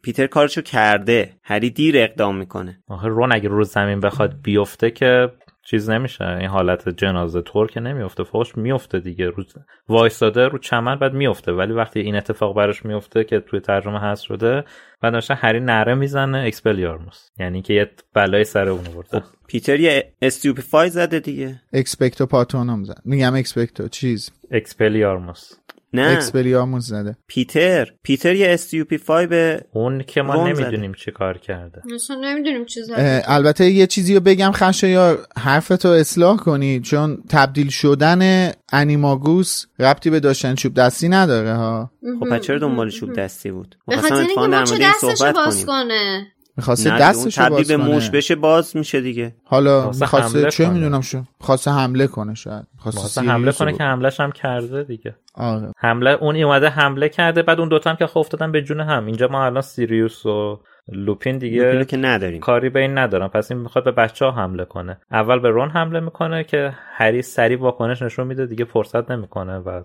[0.03, 1.33] پیتر کارشو کرده.
[1.43, 2.83] هری دیر اقدام می‌کنه.
[2.87, 5.31] آخه رون اگه رو زمین بخواد بیفته که
[5.65, 6.25] چیز نمیشه.
[6.25, 9.25] این حالت جنازه طور که نمیفته فوش میفته دیگه.
[9.25, 9.43] رو
[9.89, 14.23] وایستاده رو چمن بعد میفته ولی وقتی این اتفاق براش میفته که توی ترجمه هست
[14.23, 14.63] شده
[15.01, 17.29] بعد نوشته هری نره می‌زنه اکسپلیارموس.
[17.39, 19.25] یعنی که یه بلای سر اون برده.
[19.47, 21.61] پیتر یه استیوپیفای زده دیگه.
[21.73, 23.01] اکسپکتو پاتونوم زد.
[23.05, 23.87] میگم اکسپکتو.
[23.87, 25.51] چیز؟ اکسپلیارموس.
[25.93, 26.01] نه.
[26.01, 27.87] اکسپلیاموس زده پیتر.
[28.03, 30.47] پیتر یه استیوپیفای به اون که ما.
[30.47, 31.81] نمی‌دونیم چی کار کرده.
[31.95, 33.23] اصلا نمی‌دونیم چی زده.
[33.25, 40.09] البته یه چیزی رو بگم خشه یا حرفتو اصلاح کنی چون تبدیل شدن انیماگوس ربطی
[40.09, 41.91] به داشتن چوب دستی نداره ها.
[42.19, 46.27] خب پس چرا دنبال چوب دستی بود؟ به می‌خواستم خاطر اینکه مچ دستش باز کنه.
[46.59, 47.85] می‌خواسته نه دستشو تبدیل باز به کنه.
[47.85, 49.35] موش بشه باز میشه دیگه.
[49.43, 50.69] حالا خواسته می‌خواسته حمله چه.
[50.69, 52.67] می‌دونم شو؟ خواسته حمله کنه شاید.
[52.77, 55.15] خواسته حمله رو کنه که حملش هم کرده دیگه.
[55.33, 55.71] آره.
[55.77, 59.05] حمله اون اومده حمله کرده بعد اون دوتا هم که خب افتادن به جون هم.
[59.05, 60.59] اینجا ما الان سیریوس و
[60.91, 62.39] لوپین دیگه لوپینو که نداریم.
[62.39, 64.97] کاری به این ندارم پس این می‌خواد به بچه ها حمله کنه.
[65.11, 69.83] اول به رون حمله می‌کنه که هری سریع واکنش نشون میده دیگه فرصت نمی‌کنه و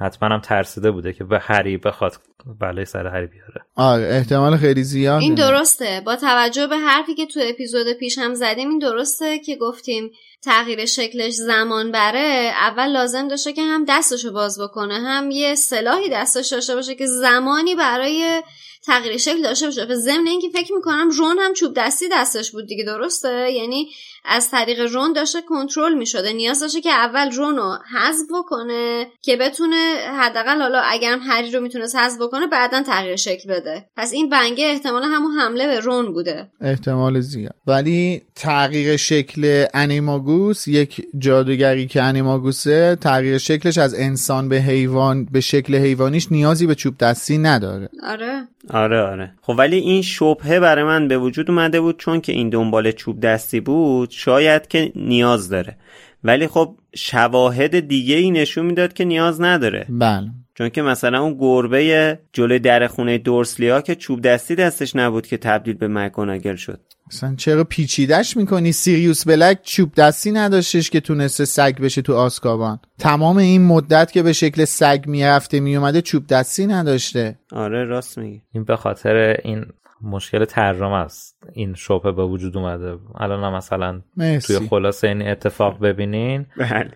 [0.00, 2.12] حتما هم ترسیده بوده که به هری بخواد
[2.60, 3.64] بلای سر هری بیاره.
[3.76, 6.02] آره احتمال خیلی زیاد این درسته.
[6.06, 10.10] با توجه به حرفی که تو اپیزود پیش هم زدیم این درسته که گفتیم
[10.42, 12.52] تغییر شکلش زمان بره.
[12.60, 17.06] اول لازم داشته که هم دستشو باز بکنه هم یه سلاحی دستش داشته باشه که
[17.06, 18.42] زمانی برای
[18.86, 19.86] تغییر شکل داشته باشه.
[19.86, 23.88] به ضمن اینکه فکر می‌کنم رون هم چوب دستی دستش بود دیگه درسته؟ یعنی
[24.24, 26.32] از طریق رون داشته کنترل می‌شده.
[26.32, 31.60] نیاز داشته که اول رون رو حذف بکنه که بتونه حداقل حالا اگرم هری رو
[31.60, 33.84] می‌تونست حذف بکنه بعدا تغییر شکل بده.
[33.96, 36.48] پس این بنگه احتمال همون حمله به رون بوده.
[36.60, 37.54] احتمال زیاد.
[37.66, 45.40] ولی تغییر شکل انیماگوس یک جادوگری که انیماگوسه تغییر شکلش از انسان به حیوان به
[45.40, 47.88] شکل حیوانیش نیازی به چوب دستی نداره.
[48.02, 48.48] آره.
[48.70, 49.32] آره آره.
[49.42, 53.20] خب ولی این شبهه برای من به وجود اومده بود چون که این دنبال چوب
[53.20, 55.76] دستی بود شاید که نیاز داره.
[56.24, 59.86] ولی خب شواهد دیگه ای نشون می‌داد که نیاز نداره.
[59.88, 60.28] بله.
[60.54, 65.36] چون که مثلا اون گربه جلوی در خونه دورسلیا که چوب دستی دستش نبود که
[65.36, 66.80] تبدیل به مکگوناگل شد.
[67.12, 72.80] مثلا چرا پیچیدش می‌کنی؟ سیریوس بلک چوب دستی نداشتش که تونسته سگ بشه تو آسکابان.
[72.98, 77.38] تمام این مدت که به شکل سگ می‌رفته میومده چوب دستی نداشته.
[77.52, 78.42] آره راست میگی.
[78.52, 79.66] این به خاطر این
[80.02, 81.38] مشکل ترجمه است.
[81.52, 82.98] این شبهه به وجود اومده.
[83.14, 84.58] الان مثلا مرسی.
[84.58, 86.46] توی خلاصه این اتفاق ببینین.
[86.56, 86.92] بله.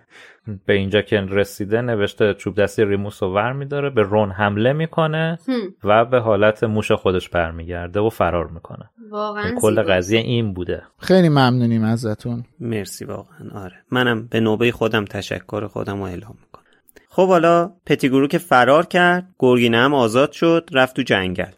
[0.66, 5.38] به اینجا که رسیده نوشته چوب دستی ریموس رو ور میداره به رون حمله می‌کنه
[5.48, 5.60] هم.
[5.84, 8.90] و به حالت موش خودش برمیگرده و فرار می‌کنه.
[9.10, 9.82] واقعا کل.
[9.82, 10.82] قضیه این بوده.
[10.98, 12.44] خیلی ممنونیم ازتون.
[12.60, 13.62] مرسی واقعا.
[13.64, 13.76] آره.
[13.90, 16.62] منم به نوبه خودم تشکر خودم رو اعلام می‌کنم.
[17.08, 21.52] خب حالا پتیگرو که فرار کرد گرگینه هم آزاد شد رفت تو جنگل.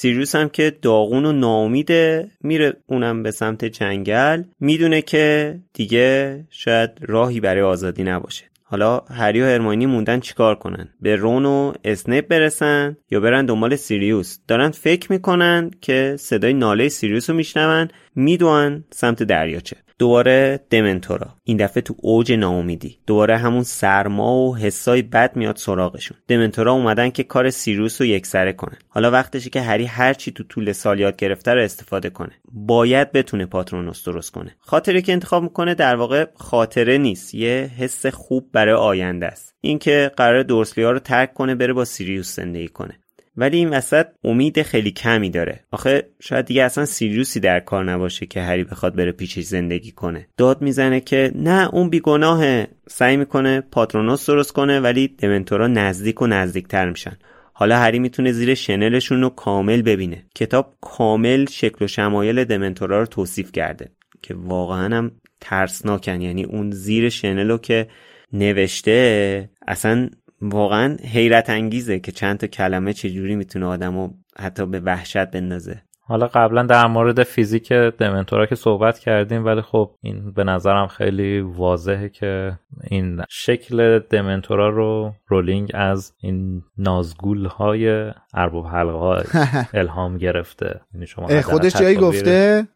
[0.00, 4.42] سیریوس هم که داغون و ناامیده میره اونم به سمت جنگل.
[4.60, 8.44] می‌دونه که دیگه شاید راهی برای آزادی نباشه.
[8.62, 13.76] حالا هری و هرماینی موندن چیکار کنن؟ به رون و اسنیپ برسن یا برن دنبال
[13.76, 19.76] سیریوس؟ دارن فکر می‌کنن که صدای ناله سیریوس رو میشنون می‌دوئن سمت دریاچه.
[19.98, 21.34] دوباره دمنتورا.
[21.44, 22.98] این دفعه تو اوج ناامیدی.
[23.06, 26.18] دوباره همون سرما و حسای بد میاد سراغشون.
[26.28, 28.78] دمنتورا اومدن که کار سیریوس رو یکسره کنن.
[28.88, 32.32] حالا وقتشه که هری هر چی تو طول سال یاد گرفته رو استفاده کنه.
[32.52, 34.56] باید بتونه پاترونوس درست کنه.
[34.58, 37.34] خاطره که انتخاب می‌کنه در واقع خاطره نیست.
[37.34, 39.54] یه حس خوب برای آینده است.
[39.60, 43.00] اینکه قرار دورسلیا رو ترک کنه بره با سیریوس زندگی کنه.
[43.38, 45.60] ولی این وسط امید خیلی کمی داره.
[45.70, 50.26] آخه شاید دیگه اصلا سیریوسی در کار نباشه که هری بخواد بره پیشش زندگی کنه.
[50.36, 52.68] داد می‌زنه که نه اون بیگناهه.
[52.88, 57.18] سعی می‌کنه پاترونوس درست کنه ولی دمنتورا نزدیک و نزدیکتر میشن.
[57.52, 60.24] حالا هری می‌تونه زیر شنلشون رو کامل ببینه.
[60.34, 63.90] کتاب کامل شکل و شمایل دمنتورا رو توصیف کرده
[64.22, 66.20] که واقعا هم ترسناکن.
[66.20, 67.86] یعنی اون زیر شنل رو که
[68.32, 70.10] نوشته اصلا
[70.42, 75.82] واقعا حیرت انگیزه که چند تا کلمه چجوری می‌تونه آدمو حتی به وحشت بندازه.
[76.08, 81.40] حالا قبلا در مورد فیزیک دمنتورا که صحبت کردیم ولی خب این به نظرم خیلی
[81.40, 82.58] واضحه که
[82.90, 89.22] این شکل دمنتورا رو رولینگ از این نازگول های ارباب حلقه ها
[89.74, 90.80] الهام گرفته.
[90.94, 92.66] یعنی شما خودش جایی گفته؟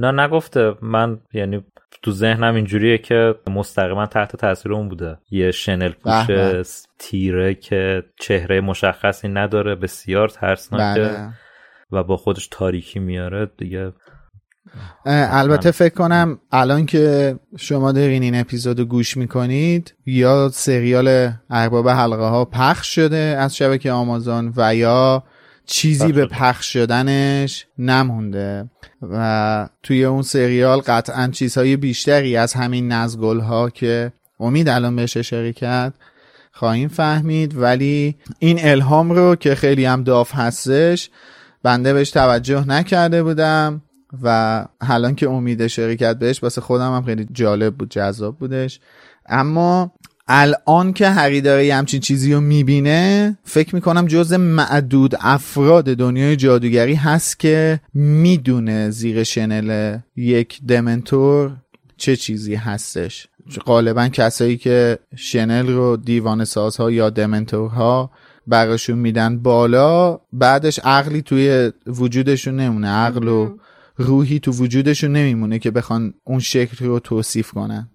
[0.00, 0.74] نه نگفته.
[0.82, 1.64] من یعنی
[2.02, 5.18] تو ذهنم اینجوریه که مستقیما تحت تاثیر اون بوده.
[5.30, 6.62] یه شنل پوش به.
[6.98, 11.00] تیره که چهره مشخصی نداره بسیار ترسناکه.
[11.00, 11.28] بله.
[11.92, 13.92] و با خودش تاریکی میاره دیگه.
[15.06, 21.88] البته فکر کنم الان که شما دارین این اپیزود رو گوش می‌کنید یا سریال ارباب
[21.88, 25.24] حلقه ها پخش شده از شبکه آمازون و یا
[25.66, 26.26] چیزی پخش به.
[26.26, 28.70] پخش شدنش نمونده
[29.02, 35.16] و توی اون سریال قطعا چیزهای بیشتری از همین نزگل ها که امید الان بهش
[35.16, 35.94] اشاره کرد
[36.52, 41.10] خواهیم فهمید ولی این الهام رو که خیلی هم داف هستش
[41.62, 43.82] بنده بهش توجه نکرده بودم
[44.22, 48.80] و الان که امید شرکت بهش واسه خودم هم خیلی جالب بود جذاب بودش
[49.26, 49.92] اما
[50.32, 56.36] الان که هری داره یه همچین چیزی رو می‌بینه فکر می‌کنم جز معدود افراد دنیای
[56.36, 61.56] جادوگری هست که می‌دونه زیر شنل یک دمنتور
[61.96, 63.28] چه چیزی هستش.
[63.66, 68.10] غالبا کسایی که شنل رو دیوان سازها یا دمنتورها
[68.46, 72.88] براشون میدن بالا بعدش عقلی توی وجودشون نمونه.
[72.88, 73.56] عقل و
[74.00, 77.90] روحی تو وجودشون نمیمونه که بخوان اون شکل رو توصیف کنن.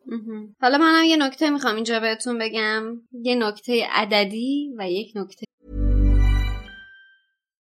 [0.62, 2.84] حالا منم یه نکته می‌خوام اینجا بهتون بگم.
[3.24, 5.45] یه نکته عددی و یک نکته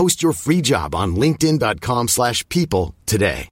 [0.00, 3.48] Post your free job on linkedin.com/people slash people today.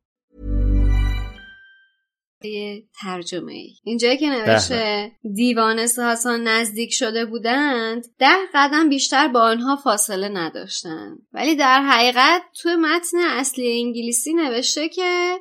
[3.03, 9.77] ترجمه ای اینجایی که نوشته دیوان ساسان نزدیک شده بودند ده قدم بیشتر با آنها
[9.77, 15.39] فاصله نداشتند ولی در حقیقت توی متن اصلی انگلیسی نوشته که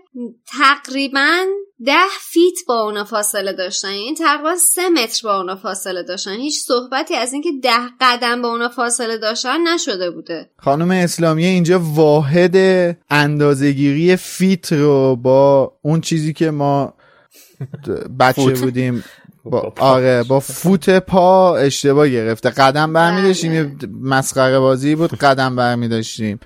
[0.59, 1.45] تقریبا
[1.85, 3.93] ده فیت با اونا فاصله داشتن.
[3.93, 6.31] یعنی تقریبا سه متر با اونا فاصله داشتن.
[6.31, 7.69] هیچ صحبتی از اینکه ده
[8.01, 10.49] قدم با اونا فاصله داشتن نشده بوده.
[10.57, 12.57] خانم اسلامی اینجا واحد
[13.09, 16.93] اندازهگیری فیت رو با اون چیزی که ما
[18.19, 18.59] بچه فوت.
[18.59, 19.03] بودیم
[19.45, 19.73] با.
[19.79, 22.49] آره با فوت پا اشتباه گرفته.
[22.49, 23.71] قدم برمی داشتیم یه
[24.01, 26.39] مسخره بازی بود قدم برمی داشتیم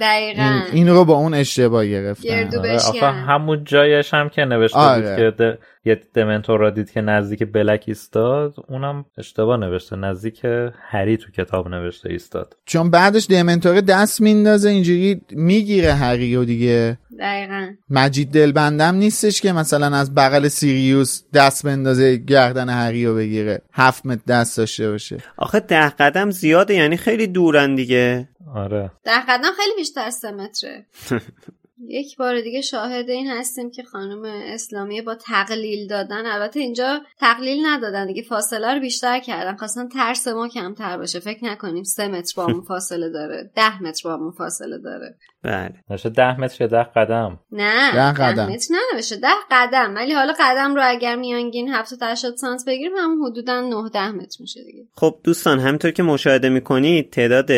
[0.00, 0.42] دقیقا.
[0.42, 2.58] این, این رو با اون اشتباه گرفتن.
[2.58, 5.00] آره، آخه همون جایش هم که نوشته آره.
[5.00, 5.58] بود که د...
[5.84, 9.96] یه دمنتور را دید که نزدیک بلک ایستاد اونم اشتباه نوشته.
[9.96, 10.40] نزدیک
[10.90, 12.56] هری تو کتاب نوشته ایستاد.
[12.66, 16.98] چون بعدش دمنتوره دست میندازه اینجوری می‌گیره هری و دیگه.
[17.18, 17.70] دقیقا.
[17.90, 23.62] مجید دلبندم نیستش که مثلا از بغل سیریوس دست بندازه گردن هری رو بگیره.
[23.72, 25.18] هفت متر دست داشته باشه.
[25.36, 28.28] آخه ده قدم زیاده یعنی خیلی دورن دیگه.
[28.54, 28.90] آره.
[29.04, 30.86] در قدم خیلی بیشتر از سه متره.
[31.88, 37.66] یک بار دیگه شاهد این هستیم که خانم اسلامی با تقلیل دادن البته اینجا تقلیل
[37.66, 39.56] ندادن دیگه فاصله رو بیشتر کردن.
[39.56, 41.20] خواستن ترس ما کمتر باشه.
[41.20, 43.50] فکر نکنیم سه متر با همون فاصله داره.
[43.56, 45.14] ده متر با همون فاصله داره.
[45.42, 45.74] بله.
[45.90, 48.48] نوشته ده متر یا ده قدم؟ نه ده ده قدم.
[48.48, 49.16] متر ننوشته.
[49.16, 49.94] ده قدم.
[49.94, 54.36] ولی حالا قدم رو اگر میانگین 70 80 سانت بگیریم همون حدودا 9 10 متر
[54.40, 54.84] میشه دیگه.
[54.94, 57.50] خب دوستان همینطور که مشاهده می‌کنید تعداد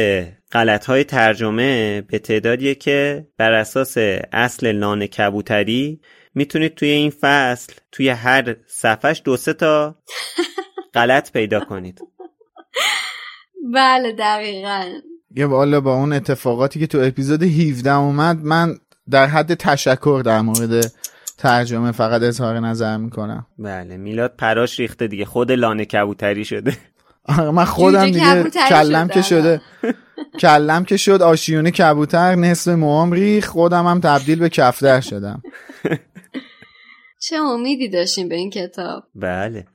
[0.54, 3.94] غلط های ترجمه به تعدادیه که بر اساس
[4.32, 6.00] اصل لانه کبوتری
[6.34, 9.94] می‌تونید توی این فصل توی هر صفحش دو سه تا
[10.94, 12.00] غلط پیدا کنید.
[13.74, 14.84] بله دقیقا.
[15.36, 18.78] یه والا با اون اتفاقاتی که تو اپیزود 17 اومد من
[19.10, 20.92] در حد تشکر در مورد
[21.38, 23.46] ترجمه فقط اظهار نظر می‌کنم.
[23.58, 26.76] بله میلاد پراش ریخته دیگه خود لانه کبوتری شده.
[27.28, 29.60] من خودم دیگه کلم که شده
[30.40, 35.42] کلم که شد آشیونه کبوتر نصف موام ریخ خودم هم تبدیل به کفتر شدم.
[37.28, 39.66] چه امیدی داشتیم به این کتاب؟ بله.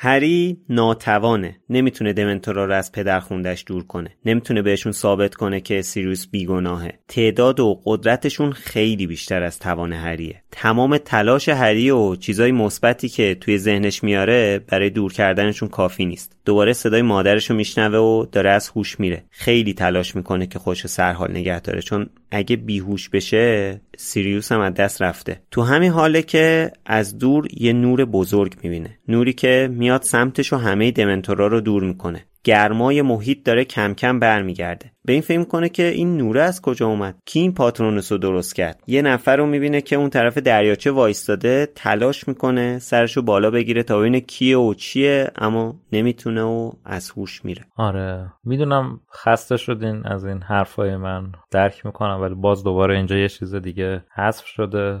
[0.00, 1.56] هری ناتوانه.
[1.70, 4.10] نمی‌تونه دمنتورا رو از پدر خوندش دور کنه.
[4.24, 6.92] نمی‌تونه بهشون ثابت کنه که سیریوس بیگناهه.
[7.08, 10.42] تعداد و قدرتشون خیلی بیشتر از توان هریه.
[10.50, 16.36] تمام تلاش هری و چیزای مثبتی که توی ذهنش میاره برای دور کردنشون کافی نیست.
[16.44, 19.24] دوباره صدای مادرشو میشنوه و داره از هوش میره.
[19.30, 21.82] خیلی تلاش می‌کنه که خوش سرحال نگه داره.
[21.82, 25.40] چون اگه بیهوش بشه سیریوس هم از دست رفته.
[25.50, 28.98] تو همین حاله که از دور یه نور بزرگ می‌بینه.
[29.08, 32.24] نوری که میاد سمتش و همه دمنتورا رو دور می‌کنه.
[32.44, 34.92] گرمای محیط داره کم کم برمیگرده.
[35.04, 38.54] به این فکر کنه که این نوره از کجا اومد؟ کی این پاترونس رو درست
[38.54, 43.82] کرد؟ یه نفر رو می‌بینه که اون طرف دریاچه وایستاده تلاش می‌کنه سرشو بالا بگیره
[43.82, 47.64] تا ببینه کیه و چیه اما نمی‌تونه و از هوش میره.
[47.76, 51.32] آره می‌دونم خسته شدین از این حرفای من.
[51.50, 55.00] درک می‌کنم ولی باز دوباره اینجا یه چیز دیگه حذف شده.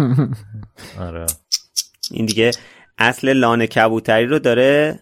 [1.08, 1.26] آره.
[2.10, 2.50] این دیگه
[2.98, 5.00] اصل لانه کبوتری رو داره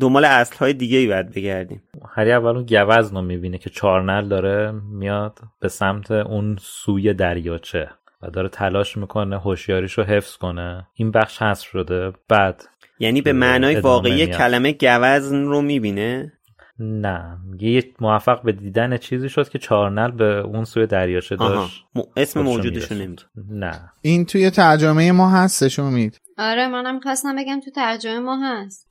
[0.00, 1.82] دنبال اصل های دیگه ای باید بگردیم.
[2.14, 7.88] هری اول اون گوزن رو می‌بینه که چارنل داره میاد به سمت اون سوی دریاچه
[8.22, 10.86] و داره تلاش می‌کنه هوشیاریش رو حفظ کنه.
[10.94, 12.64] این بخش حذف شده بعد
[12.98, 13.84] یعنی به معنای میاد.
[13.84, 16.32] واقعی کلمه گوزن رو می‌بینه؟
[16.78, 21.84] نه یه موفق به دیدن چیزی شد که چارنل به اون سوی دریاچه داشت
[22.16, 23.92] اسم موجودشو نمید نه.
[24.02, 28.88] این توی ترجمه ما هستش امید آره منم خواستم بگم تو ترجمه ما هست.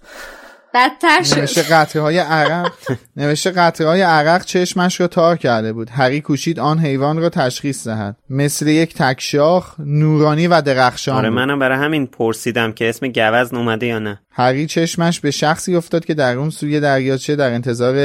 [0.73, 1.39] بدتر شد.
[1.39, 2.71] نوشته قطره های عرق.
[3.17, 5.89] نوشته قطره های عرق چشمش را تار کرده بود.
[5.89, 8.17] هری کوشید آن حیوان را تشخیص دهد.
[8.29, 11.29] مثل یک تکشاخ نورانی و درخشان آره.
[11.29, 14.21] منم برای همین پرسیدم که اسم گوزن اومده یا نه.
[14.37, 17.95] هری چشمش به شخصی افتاد که در اون سوی دریاچه در انتظار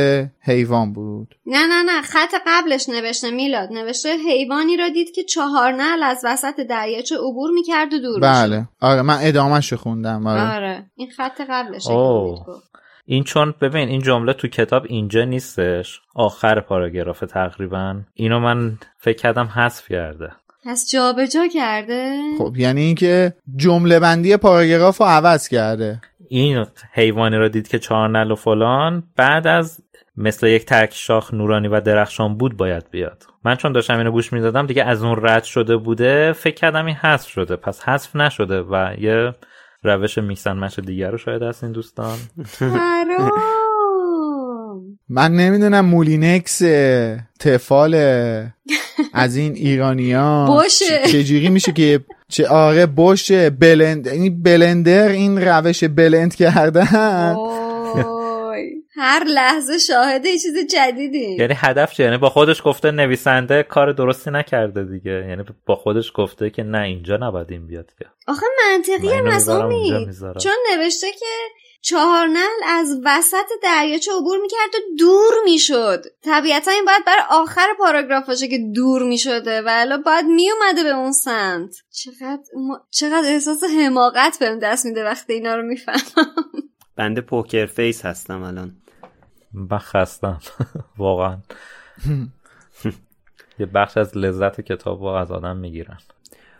[0.40, 1.34] حیوان بود.
[1.46, 3.72] نه نه نه خط قبلش نوشته میلاد.
[3.72, 8.68] نوشته حیوانی را دید که چهار نعل از وسط دریاچه عبور می‌کرد و دور بله.
[8.80, 10.54] آره من ادامهش خوندم آره.
[10.54, 10.84] آره.
[10.96, 11.40] این خط
[11.86, 12.42] گفت.
[13.04, 16.00] این چون ببین این جمله تو کتاب اینجا نیستش.
[16.14, 18.00] آخر پاراگراف تقریبا.
[18.14, 20.32] اینو من فکر کردم حذف کرده.
[20.64, 26.00] پس جابجا کرده؟ خب یعنی اینکه جمله بندی پاراگراف رو عوض کرده.
[26.32, 29.82] این حیوانی را دید که چارنل و فلان بعد از
[30.16, 33.22] مثل یک ترک شاخ نورانی و درخشان بود باید بیاد.
[33.44, 36.94] من چون داشتم اینو گوش می‌دادم دیگه از اون رد شده بوده فکر کردم این
[36.94, 37.56] حذف شده.
[37.56, 39.34] پس حذف نشده و یه
[39.82, 42.18] روش میکسن مش دیگر رو شاید هست این دوستان.
[42.60, 43.29] حرام
[45.12, 46.58] من نمی‌دونم مولینکس
[47.40, 47.94] تفال
[49.12, 50.62] از این ایرانیان.
[51.12, 53.50] چجوری میشه که چه آره باشه.
[53.50, 57.36] بلند این بلندر این روش بلند کردن.
[58.96, 61.36] هر لحظه شاهد یه چیز جدیدی.
[61.36, 65.26] یعنی هدف چیه یعنی با خودش گفته نویسنده کار درستی نکرده دیگه.
[65.28, 67.92] یعنی با خودش گفته که نه اینجا نباید این بیاد.
[67.98, 69.48] که آخه منطقی هم از
[70.06, 70.38] می‌ذارم.
[70.38, 71.26] چون نوشته که
[71.82, 76.04] چهار نعل از وسط دریاچه عبور می‌کرد و دور می‌شد.
[76.24, 80.90] طبیعتا این باید برای آخر پاراگراف باشه که دور می‌شده و الان باید میومده به
[80.90, 81.76] اون سمت.
[81.90, 86.34] چقدر ما- چقدر احساس حماقت بهم دست میده وقتی اینا رو می‌فهمم.
[86.96, 88.76] بنده poker face هستم الان.
[89.52, 90.40] من خستم.
[90.98, 91.38] واقعا.
[93.58, 95.98] یه بخش از لذت کتاب رو از آدم می‌گیرن.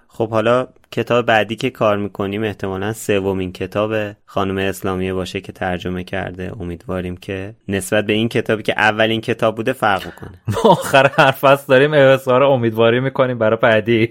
[0.09, 3.93] خب حالا کتاب بعدی که کار می‌کنیم احتمالا سومین کتاب
[4.27, 6.53] خانم اسلامیه باشه که ترجمه کرده.
[6.61, 11.31] امیدواریم که نسبت به این کتابی که اولین کتاب بوده فرق کنه ما آخر هر
[11.31, 14.09] فصل داریم احسار امیدواری می‌کنیم برای بعدی.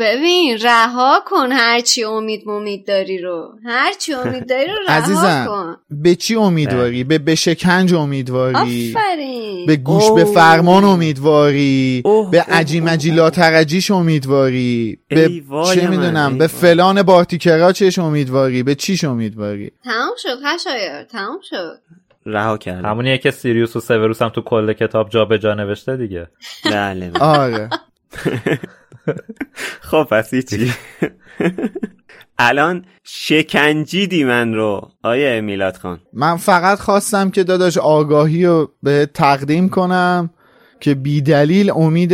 [0.00, 3.52] ببین رها کن هرچی امید ممید داری رو.
[3.64, 5.76] هرچی امید داری رو رها عزیزم کن.
[5.90, 9.66] به چی امیدواری؟ به به شکنج امیدواری؟ آفرین.
[9.66, 10.24] به گوش به.
[10.24, 12.92] فرمان امیدواری؟ اوه، به اوه، عجی اوه.
[12.92, 15.42] مجی لاترجیش امیدواری؟ به
[15.74, 16.46] چه می‌دونم ای به.
[16.46, 21.78] فلان بارتیکراچش امیدواری؟ به چیش امیدواری؟ تمام شد خشایر تمام شد.
[22.26, 22.88] رها کردم.
[22.88, 26.28] همونیه که سیریوس و سوروس هم تو کل کتاب جا به جا نوشته دیگه.
[26.64, 27.24] بله بله.
[27.24, 27.68] آره.
[29.90, 30.72] خب پس هیچی.
[32.38, 36.00] الان شکنجیدی من رو آیه میلاد خان.
[36.12, 40.30] من فقط خواستم که داداش آگاهی رو بهت تقدیم کنم.
[40.82, 42.12] که بی‌دلیل امید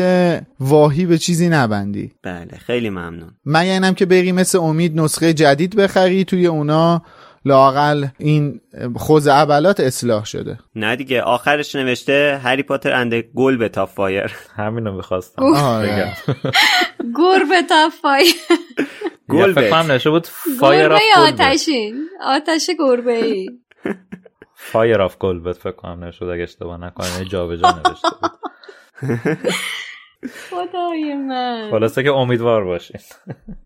[0.61, 2.13] واهی به چیزی نبندی.
[2.23, 3.31] بله خیلی ممنون.
[3.45, 7.03] من اینم که بری مثل امید نسخه جدید بخری توی اونا
[7.45, 8.61] لااقل این
[8.97, 10.59] خزعبلات اصلاح شده.
[10.75, 14.33] نه دیگه آخرش نوشته Harry Potter and Goblet of Fire.
[14.57, 15.43] همینو می‌خواستم.
[15.43, 16.17] آره.
[17.19, 17.45] گل
[19.53, 19.91] فکر کنم بت.
[19.91, 20.27] نشه بود
[20.61, 21.95] فایر گربه آتشین؟
[22.25, 23.49] آتش گربه ای
[24.61, 28.31] فایر آف گلبت فکر کنم نشد اگه اشتباه نکنم یعنی جا به جا نوشته بود.
[30.51, 31.69] خدای من.
[31.71, 33.01] خلاصه که امیدوار باشین.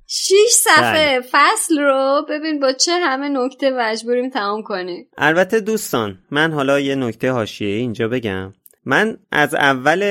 [0.07, 5.07] شیش صفحه فصل رو ببین با چه همه نکته مجبوریم تمام کنیم.
[5.19, 8.55] البته دوستان من حالا یه نکته حاشیه اینجا بگم.
[8.85, 10.03] من از اول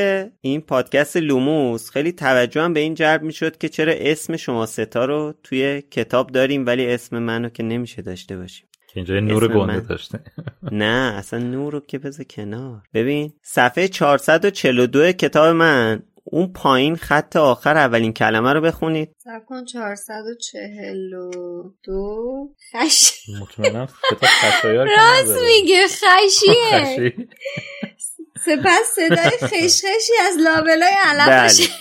[0.41, 5.05] این پادکست لوموس خیلی توجهم به این جلب می شد که چرا اسم شما ستا
[5.05, 8.67] رو توی کتاب داریم ولی اسم منو که نمیشه داشته باشیم.
[8.93, 9.79] که اینجا نور گنده من.
[9.79, 10.19] داشته.
[10.71, 12.81] نه اصلا نور رو که بذار کنار.
[12.93, 16.03] ببین صفحه 442 کتاب من.
[16.23, 19.15] اون پایین خط آخر اولین کلمه رو بخونید.
[19.17, 23.11] سب کن 442 خش
[23.41, 25.41] مطمئنم کتاب خشایار که راست.
[25.41, 26.53] میگه خشیه.
[26.85, 27.27] خشی.
[28.45, 31.69] سپس صدای خشخشی از لابلای علفش.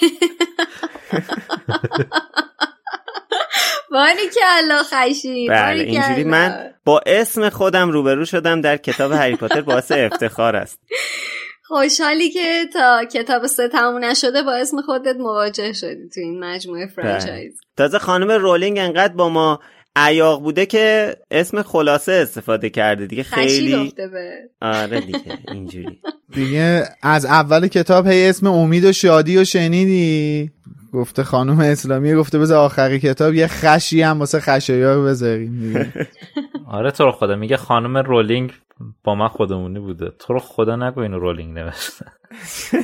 [3.90, 9.36] باری که الله خشی بله اینجوری من با اسم خودم روبرو شدم در کتاب هری
[9.36, 10.80] پاتر باعث افتخار است.
[11.64, 16.86] خوشحالی که تا کتاب سه تموم نشده با اسم خودت مواجه شدی تو این مجموعه
[16.86, 17.60] franchise.
[17.76, 19.60] تازه خانم رولینگ انقدر با ما
[19.96, 24.50] ایاق بوده که اسم خلاصه استفاده کرده دیگه خیلی گفته به.
[24.60, 26.00] آره دیگه اینجوری.
[26.32, 30.50] دیگه از اول کتاب هی اسم امید و شادی و شنیدی؟
[30.92, 35.60] گفته خانم اسلامی گفته بذار آخری کتاب یه خشی هم واسه خشایار بذاریم.
[35.60, 36.08] دیگه.
[36.66, 38.52] آره تو رو خدا میگه خانم رولینگ
[39.04, 40.10] با من خودمونی بوده.
[40.18, 42.06] تو رو خدا نگو اینو رولینگ نوشته.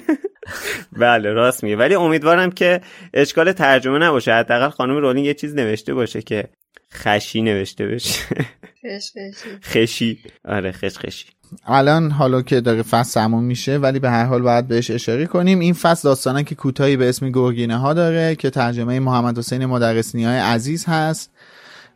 [1.01, 1.77] بله راست میگه.
[1.77, 2.81] ولی امیدوارم که
[3.15, 4.33] اشکال ترجمه نباشه.
[4.33, 6.49] حداقل خانم رولینگ یه چیز نوشته باشه که
[6.93, 8.37] خشی نوشته بشه.
[9.73, 10.19] خشی.
[10.45, 11.27] آره خش خشی
[11.67, 15.61] الان حالا که داره فصل تموم میشه ولی به هر حال باید بهش اشاره کنیم.
[15.61, 20.15] این فصل داستانه که کوتاهی به اسم گرگینه ها داره که ترجمه محمد حسین مدرس
[20.15, 21.31] های عزیز هست.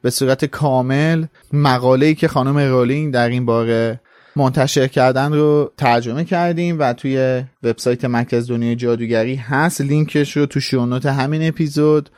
[0.02, 4.00] به صورت کامل مقاله‌ای که خانم رولینگ در این باره
[4.36, 9.80] منتشر کردن رو ترجمه کردیم و توی وبسایت مرکز دنیای جادوگری هست.
[9.80, 12.10] لینکش رو تو شونوت همین اپیزود.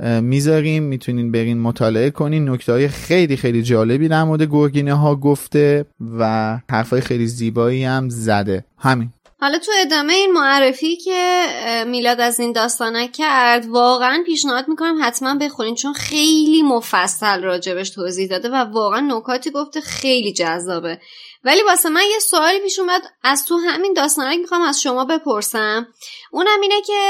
[0.00, 2.48] می‌ذاریم می‌تونین برین مطالعه کنین.
[2.48, 5.86] نکته خیلی خیلی جالبی در مورد گرگینه ها گفته
[6.18, 8.64] و حرفای خیلی زیبایی هم زده.
[8.78, 9.10] همین.
[9.40, 11.44] حالا تو ادامه این معرفی که
[11.86, 18.28] میلاد از این داستانه کرد واقعا پیشنهاد می‌کنم حتما بخونین چون خیلی مفصل راجبش توضیح
[18.28, 20.98] داده و واقعا نکاتی گفته خیلی جذابه.
[21.44, 23.02] ولی واسه من یه سوالی پیش اومد.
[23.22, 25.88] از تو همین داستانک می‌خوام از شما بپرسم.
[26.30, 27.02] اونم اینه که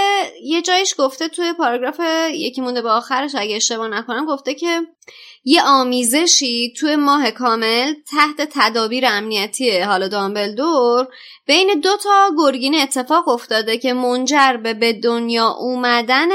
[0.42, 2.00] یه جایش گفته توی پاراگراف
[2.32, 4.82] یکی مونده به آخرش اگه اشتباه نکنم گفته که
[5.44, 11.06] یه آمیزشی توی ماه کامل تحت تدابیر امنیتی حالا دامبلدور
[11.46, 16.28] بین دو تا گرگین اتفاق افتاده که منجر به به دنیا اومدن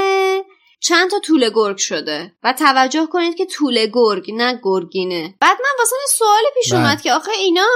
[0.80, 2.32] چند تا طول گرگ شده.
[2.44, 5.34] و توجه کنید که طول گرگ نه گرگینه.
[5.40, 6.80] بعد من واسه سوال پیش بله.
[6.80, 7.66] اومد که آخه اینا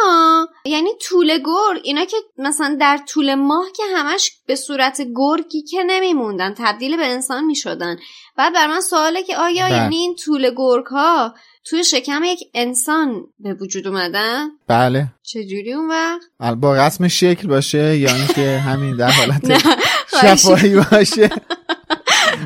[0.65, 5.83] یعنی طول گرگ اینا که مثلا در طول ماه که همش به صورت گرگی که
[5.87, 7.97] نمیموندن تبدیل به انسان می‌شدن.
[8.37, 9.77] بعد بر من سواله که آیا بله.
[9.77, 11.35] یعنی این طول گرگ ها
[11.65, 15.07] توی شکم یک انسان به وجود اومدن؟ بله.
[15.23, 19.63] چجوری اون وقت؟ با رسم شکل باشه یا اینکه همین در حالت
[20.23, 21.31] شفاهی باشه.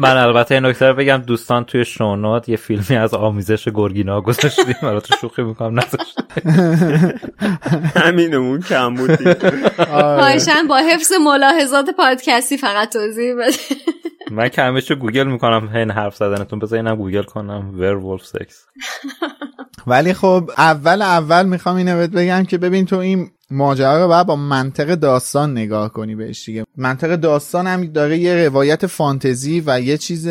[0.01, 4.75] من البته این نکته رو بگم دوستان توی شونوت یه فیلمی از آمیزش گرگینا گذاشتیم.
[4.83, 5.83] برات شوخی می‌کنم
[7.97, 9.19] همین اون کم بود
[10.69, 13.57] با حفظ ملاحظات پادکستی فقط توضیح بده.
[14.31, 17.71] من که همیشه گوگل می‌کنم این حرف زدنتون بذار اینم گوگل کنم.
[17.75, 18.67] ورولف سکس
[19.87, 24.37] ولی خب اول اول می‌خوام اینو بگم که ببین تو این ماجرا رو باید با
[24.37, 26.65] منطق داستان نگاه کنی بهش دیگه.
[26.77, 30.29] منطق داستان هم داره یه روایت فانتزی و یه چیز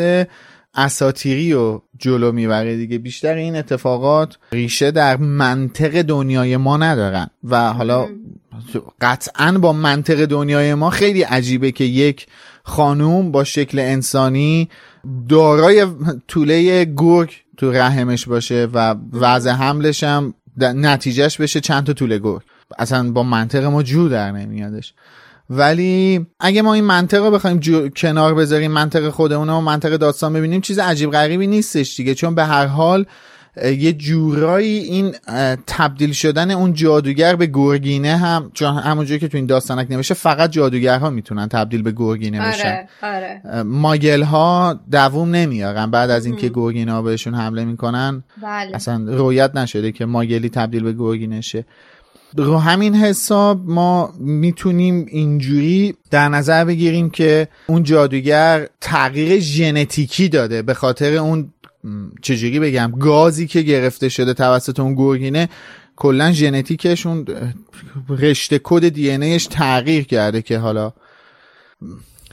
[0.74, 2.98] اساطیری رو جلو می‌بره دیگه.
[2.98, 7.30] بیشتر این اتفاقات ریشه در منطق دنیای ما ندارن.
[7.44, 8.08] و حالا
[9.00, 12.26] قطعا با منطق دنیای ما خیلی عجیبه که یک
[12.62, 14.68] خانوم با شکل انسانی
[15.28, 15.86] دارای
[16.28, 22.42] طوله گرگ تو رحمش باشه و وضع حملش هم نتیجهش بشه چند تا طوله گرگ.
[22.78, 24.94] اصلا با منطق ما جو در نمیادش.
[25.50, 27.60] ولی اگه ما این منطق رو بخوایم
[27.96, 32.14] کنار بذاریم منطق خودمون و منطق داستان ببینیم چیز عجیب غریبی نیستش دیگه.
[32.14, 33.06] چون به هر حال
[33.64, 35.14] یه جورایی این
[35.66, 40.50] تبدیل شدن اون جادوگر به گرگینه هم چون همونجوری که تو این داستانک نمیشه فقط
[40.50, 42.86] جادوگرها می‌تونن تبدیل به گرگینه آره، بشن.
[43.02, 43.62] آره.
[43.62, 45.90] ماگل ها دووم نمیارن.
[45.90, 48.74] بعد از اینکه گرگینه ها بهشون حمله می‌کنن بله.
[48.74, 51.64] اصلا رویت نشده که ماگلی تبدیل به گرگینه شه
[52.36, 60.62] رو همین حساب ما می‌تونیم اینجوری در نظر بگیریم که اون جادوگر تغییر ژنتیکی داده
[60.62, 61.52] به خاطر اون
[62.22, 65.48] چجوری بگم گازی که گرفته شده توسط اون گرگینه
[65.96, 67.26] کلا ژنتیکشون
[68.08, 70.92] رشته کد دی تغییر کرده که حالا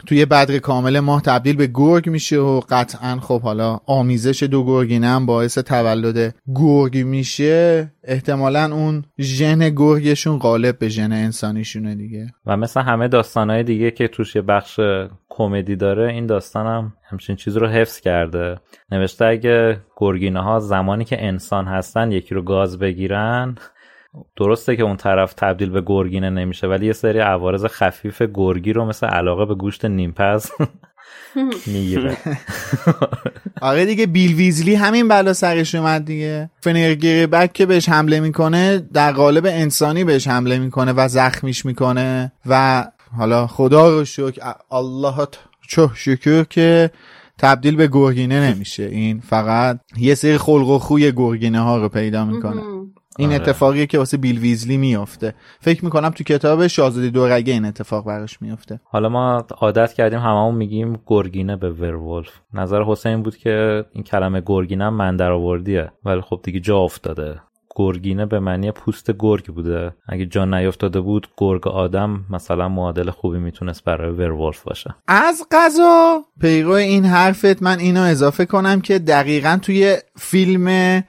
[0.05, 5.07] توی بدر کامل ماه تبدیل به گرگ میشه و قطعا خب حالا آمیزش دو گرگینه
[5.07, 7.91] هم باعث تولد گرگ میشه.
[8.03, 12.27] احتمالا اون ژن گرگشون غالب به ژن انسانیشونه دیگه.
[12.45, 14.79] و مثل همه داستانهای دیگه که توش یه بخش
[15.29, 18.55] کمدی داره این داستانم هم همچین چیز رو حفظ کرده.
[18.91, 23.55] نوشته اگه گرگینه ها زمانی که انسان هستن یکی رو گاز بگیرن
[24.37, 28.85] درسته که اون طرف تبدیل به گرگینه نمیشه ولی یه سری عوارض خفیف گرگی رو
[28.85, 30.51] مثل علاقه به گوشت نیمپز
[31.67, 32.17] می‌گیره.
[33.61, 36.49] آره دیگه بیل ویزلی همین بلا سرش اومد دیگه.
[36.61, 42.31] فنرگیر بک که بهش حمله می‌کنه در قالب انسانی بهش حمله می‌کنه و زخمیش می‌کنه
[42.45, 42.85] و
[43.17, 44.41] حالا خدا رو شکر
[44.71, 45.27] الله
[45.69, 46.91] چه شکر که
[47.37, 48.83] تبدیل به گرگینه نمیشه.
[48.83, 52.61] این فقط یه سری خلق و خوی گرگینه ها رو پیدا می‌کنه.
[53.17, 53.41] این آره.
[53.41, 55.35] اتفاقیه که واسه بیل ویزلی میافته.
[55.59, 58.79] فکر می‌کنم تو کتاب شاهزاده دورگه این اتفاق براش میافته.
[58.83, 62.29] حالا ما عادت کردیم هممون میگیم گرگینه به ورولف.
[62.53, 67.41] نظر حسین بود که این کلمه گرگینه من در آوردیه ولی خب دیگه جا افتاده.
[67.77, 69.95] گرگینه به معنی پوست گرگ بوده.
[70.07, 74.95] اگه جا نیافتاده بود گرگ آدم مثلا معادل خوبی می‌تونست برای ورولف باشه.
[75.07, 81.03] از قضا پیرو این حرفت من اینو اضافه کنم که دقیقا توی فیلم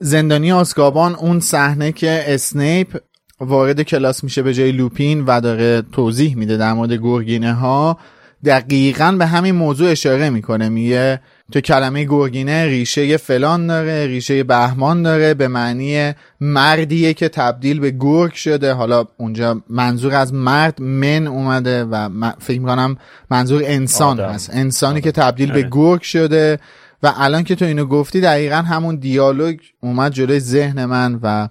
[0.00, 2.96] زندانی آسکابان اون صحنه که اسنیپ
[3.40, 7.98] وارد کلاس میشه به جای لوپین و داره توضیح میده در مورد گرگینه ها
[8.44, 11.20] دقیقا به همین موضوع اشاره می‌کنه میگه
[11.52, 17.90] تو کلمه گرگینه ریشه فلان داره ریشه بهمان داره به معنی مردیه که تبدیل به
[17.90, 22.96] گرگ شده حالا اونجا منظور از مرد من اومده و فکر کنم
[23.30, 24.32] منظور انسان آدم.
[24.32, 25.68] هست انسانی که تبدیل به آره.
[25.72, 26.58] گرگ شده
[27.02, 31.48] و الان که تو اینو گفتی دقیقا همون دیالوگ اومد جلوی ذهن من و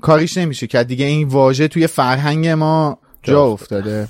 [0.00, 4.08] کاریش نمیشه که دیگه این واژه توی فرهنگ ما جا افتاده.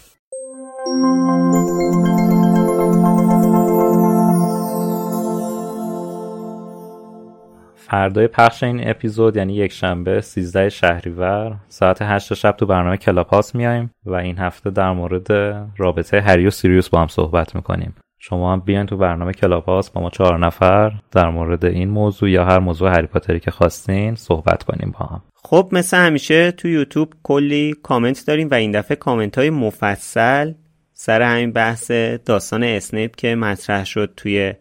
[7.76, 13.54] فردای پخش این اپیزود یعنی یک شنبه 13 شهریور ساعت 8 شب تو برنامه کلاپاس
[13.54, 15.32] میایم و این هفته در مورد
[15.76, 17.94] رابطه هری و سیریوس با هم صحبت می‌کنیم.
[18.28, 22.44] شما هم بیاین تو برنامه Clubhouse با ما چهار نفر در مورد این موضوع یا
[22.44, 25.22] هر موضوع هری پاتری که خواستین صحبت کنیم با هم.
[25.34, 30.52] خب مثل همیشه تو یوتیوب کلی کامنت داریم و این دفعه کامنت های مفصل
[30.92, 31.90] سر همین بحث
[32.24, 34.54] داستان اسنیپ که مطرح شد توی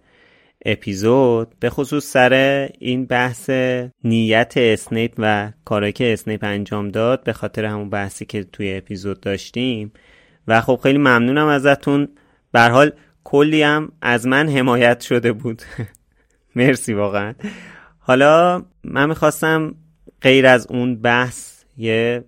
[0.66, 1.48] اپیزود.
[1.60, 2.34] به خصوص سر
[2.80, 3.50] این بحث
[4.04, 9.22] نیت اسنیپ و کارایی که اسنیپ انجام داد به خاطر همون بحثی که توی اپیزود
[9.22, 9.92] داشتیم.
[10.48, 12.08] و خب خیلی ممنونم ازتون.
[12.52, 12.92] به حال
[13.34, 15.62] کلی هم از من حمایت شده بود.
[16.56, 17.34] مرسی واقعا.
[18.00, 19.76] حالا من می‌خواستم
[20.22, 22.24] غیر از اون بحث یه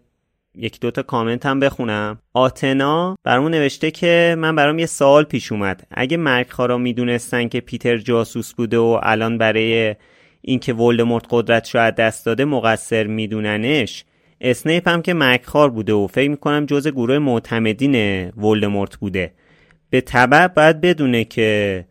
[0.56, 2.20] یک دوتا کامنت هم بخونم.
[2.34, 5.88] آتنا برامون نوشته که من برام یه سوال پیش اومد.
[5.92, 9.96] اگه مرگخارا می‌دونستن که پیتر جاسوس بوده و الان برای
[10.42, 14.06] اینکه ولدمورت قدرت از دست داده مقصر میدوننش
[14.42, 19.34] اسنیپ هم که مرگخوار بوده و فکر می‌کنم جز گروه معتمدین ولدمورت بوده.
[19.96, 21.86] به طبع باید بدونه که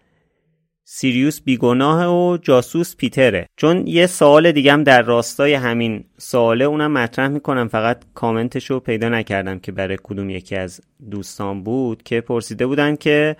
[0.85, 7.29] سیریوس بیگناه و جاسوس پیتره چون یه سوال دیگم در راستای همین سواله اونم مطرح
[7.29, 10.81] می‌کنم فقط کامنتش رو پیدا نکردم که برای کدوم یکی از
[11.11, 13.37] دوستان بود که پرسیده بودن که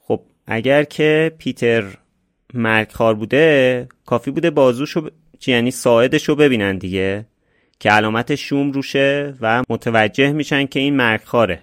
[0.00, 1.84] خب اگر که پیتر
[2.54, 5.10] مرگخوار بوده کافی بوده بازوشو.
[5.46, 7.26] یعنی ساعدش رو ببینن دیگه
[7.80, 11.62] که علامت شوم روشه و متوجه میشن که این مرگخواره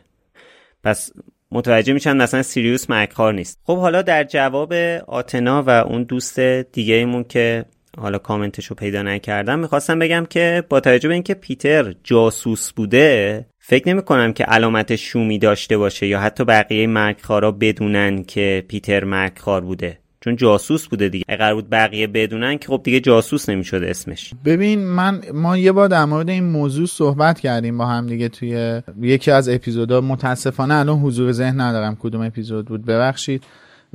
[0.84, 1.12] پس
[1.52, 3.60] متوجه میشن مثلا سیریوس مرگخوار نیست.
[3.64, 4.74] خب حالا در جواب
[5.08, 7.66] آتنا و اون دوست دیگه ایمون که
[7.98, 13.46] حالا کامنتش رو پیدا نکردم می‌خواستم بگم که با توجه به اینکه پیتر جاسوس بوده
[13.60, 19.04] فکر نمی کنم که علامت شومی داشته باشه یا حتی بقیه مرگخوارا بدونن که پیتر
[19.04, 20.00] مرگخوار بوده.
[20.26, 21.26] چون جاسوس بوده دیگه.
[21.28, 24.34] اگر بود بقیه بدونن که خب دیگه جاسوس نمی‌شد اسمش.
[24.46, 28.82] ببین من ما یه بار در مورد این موضوع صحبت کردیم با هم دیگه توی
[29.02, 30.02] یکی از اپیزودها.
[30.02, 32.86] متاسفانه الان حضور ذهن ندارم کدوم اپیزود بود.
[32.86, 33.44] ببخشید.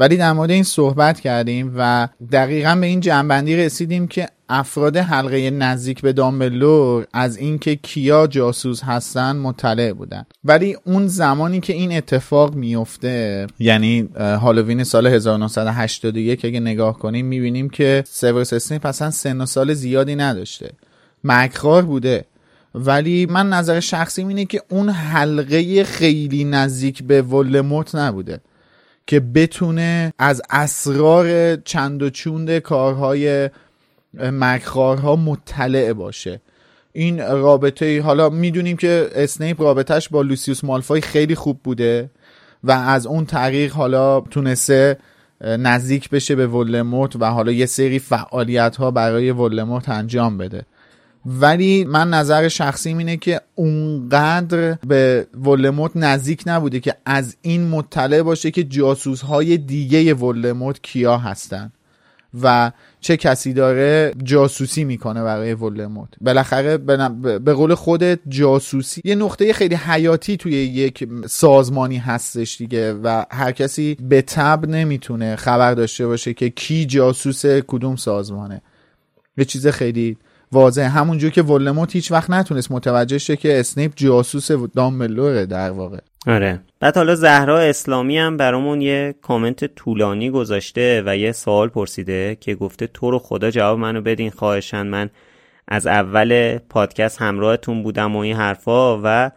[0.00, 5.50] ولی در مورد این صحبت کردیم و دقیقا به این جمع‌بندی رسیدیم که افراد حلقه
[5.50, 10.24] نزدیک به دامبلدور از اینکه کیا جاسوس هستن مطلع بودن.
[10.44, 17.70] ولی اون زمانی که این اتفاق میفته یعنی هالووین سال 1981 اگه نگاه کنیم می‌بینیم
[17.70, 20.70] که سیورس اسنیپ اصلا سن و سال زیادی نداشته.
[21.24, 22.24] مکخار بوده.
[22.74, 28.40] ولی من نظر شخصی اینه که اون حلقه خیلی نزدیک به ولموت نبوده.
[29.06, 33.50] که بتونه از اسرار چند و چوند کارهای
[34.14, 36.40] مکخارها مطلع باشه.
[36.92, 42.10] این رابطه حالا می‌دونیم که اسنیپ رابطهش با لوسیوس مالفای خیلی خوب بوده
[42.64, 44.98] و از اون طریق حالا تونسته
[45.40, 50.66] نزدیک بشه به ولموت و حالا یه سری فعالیت ها برای ولموت انجام بده.
[51.26, 58.22] ولی من نظر شخصی اینه که اونقدر به ولموت نزدیک نبوده که از این مطلع
[58.22, 61.72] باشه که جاسوس های دیگه ولموت کیا هستن
[62.42, 66.08] و چه کسی داره جاسوسی می‌کنه برای ولدمورت.
[66.20, 66.76] بالاخره
[67.38, 73.52] به قول خودت جاسوسی یه نقطه خیلی حیاتی توی یک سازمانی هستش دیگه و هر
[73.52, 78.62] کسی به تب نمی‌تونه خبر داشته باشه که کی جاسوس کدوم سازمانه.
[79.36, 80.16] یه چیز خیلی
[80.52, 85.98] واضح همونجور که ولموت هیچ وقت نتونست متوجه شه که اسنیپ جاسوس دامبلوره در واقع.
[86.26, 86.60] آره.
[86.80, 92.54] بعد حالا زهرا اسلامی هم برامون یه کامنت طولانی گذاشته و یه سوال پرسیده که
[92.54, 94.86] گفته تو رو خدا جواب منو بدین خواهشن.
[94.86, 95.10] من
[95.68, 99.30] از اول پادکست همراهتون بودم و این حرفا و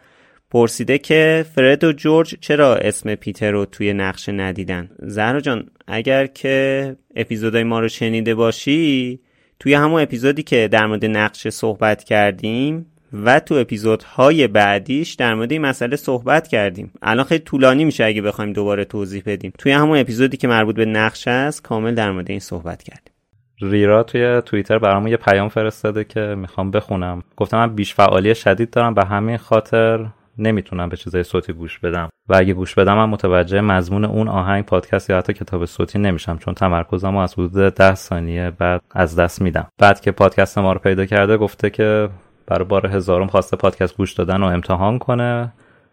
[0.50, 6.26] پرسیده که فرد و جورج چرا اسم پیتر رو توی نقشه ندیدن؟ زهرا جان اگر
[6.26, 9.20] که اپیزودهای ما رو شنیده باشی
[9.64, 15.52] توی همون اپیزودی که در مورد نقشه صحبت کردیم و تو اپیزودهای بعدیش در مورد
[15.52, 16.92] این مسئله صحبت کردیم.
[17.02, 19.52] الان خیلی طولانی میشه اگه بخوایم دوباره توضیح بدیم.
[19.58, 23.12] توی همون اپیزودی که مربوط به نقشه است کامل در مورد این صحبت کردیم.
[23.60, 27.22] ریرا توی توییتر برامون یه پیام فرستاده که می‌خوام بخونم.
[27.36, 30.06] گفتم من بیش فعالی شدید دارم به همین خاطر
[30.38, 32.08] نمی‌تونم به چیزای صوتی گوش بدم.
[32.28, 36.38] و اگه گوش بدم من متوجه مضمون اون آهنگ پادکست یا حتی کتاب صوتی نمیشم
[36.38, 39.66] چون تمرکزم از حدود ده ثانیه بعد از دست میدم.
[39.78, 42.08] بعد که پادکست ما رو پیدا کرده گفته که
[42.46, 45.52] برای بار هزارم خواسته پادکست گوش دادن و امتحان کنه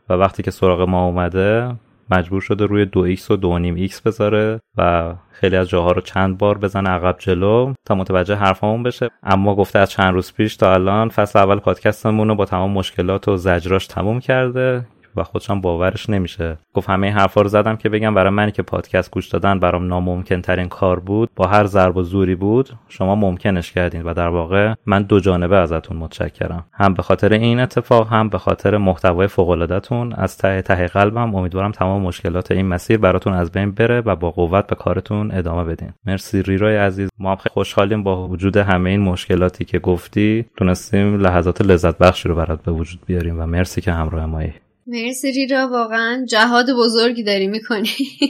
[0.10, 1.72] و وقتی که سراغ ما اومده
[2.12, 6.02] مجبور شده روی دو X و دو نیم X بذاره و خیلی از جاها رو
[6.02, 9.10] چند بار بزنه عقب جلو تا متوجه حرفامون بشه.
[9.24, 13.28] اما گفته از چند روز پیش تا الان فصل اول پادکستمون رو با تمام مشکلات
[13.28, 14.86] و زجراش تموم کرده.
[15.16, 16.58] و خودشم باورش نمیشه.
[16.74, 20.42] گفت همه حرفا رو زدم که بگم برای منی که پادکست گوش دادن برام ناممکن
[20.42, 21.30] ترین کار بود.
[21.36, 25.58] با هر ضرب و زوری بود شما ممکنش کردین و در واقع من دو جانبه
[25.58, 26.66] ازتون متشکرم.
[26.74, 31.36] هم به خاطر این اتفاق هم به خاطر محتوای فوق العاده‌تون از ته ته قلبم
[31.36, 35.64] امیدوارم تمام مشکلات این مسیر براتون از بین بره و با قوت به کارتون ادامه
[35.64, 35.94] بدین.
[36.06, 37.10] مرسی ریرای عزیز.
[37.18, 40.46] ما هم خوشحالیم با وجود همه این مشکلاتی که گفتی.
[40.58, 44.54] تونستیم لحظات لذت بخشی رو برات به وجود بیاریم و مرسی که همراه مایی
[44.88, 47.90] مرسی ریرا واقعا جهاد بزرگی داری می‌کنی.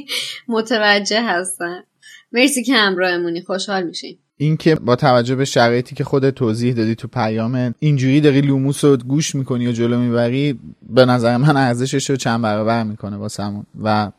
[0.47, 1.83] متوجه هستن
[2.31, 7.07] مرسی که همراهمونی خوشحال میشین اینکه با توجه به شرایطی که خودت توضیح دادی تو
[7.07, 12.15] پیام اینجوری داری لوموس رو گوش می‌کنی و جلو می‌بری به نظر من ارزشش رو
[12.15, 13.65] چند برابر می‌کنه واسمون.
[13.83, 14.11] و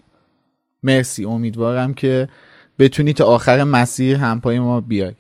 [0.83, 1.25] مرسی.
[1.25, 2.29] امیدوارم که
[2.79, 5.13] بتونی تا آخر مسیر همپای ما بیای.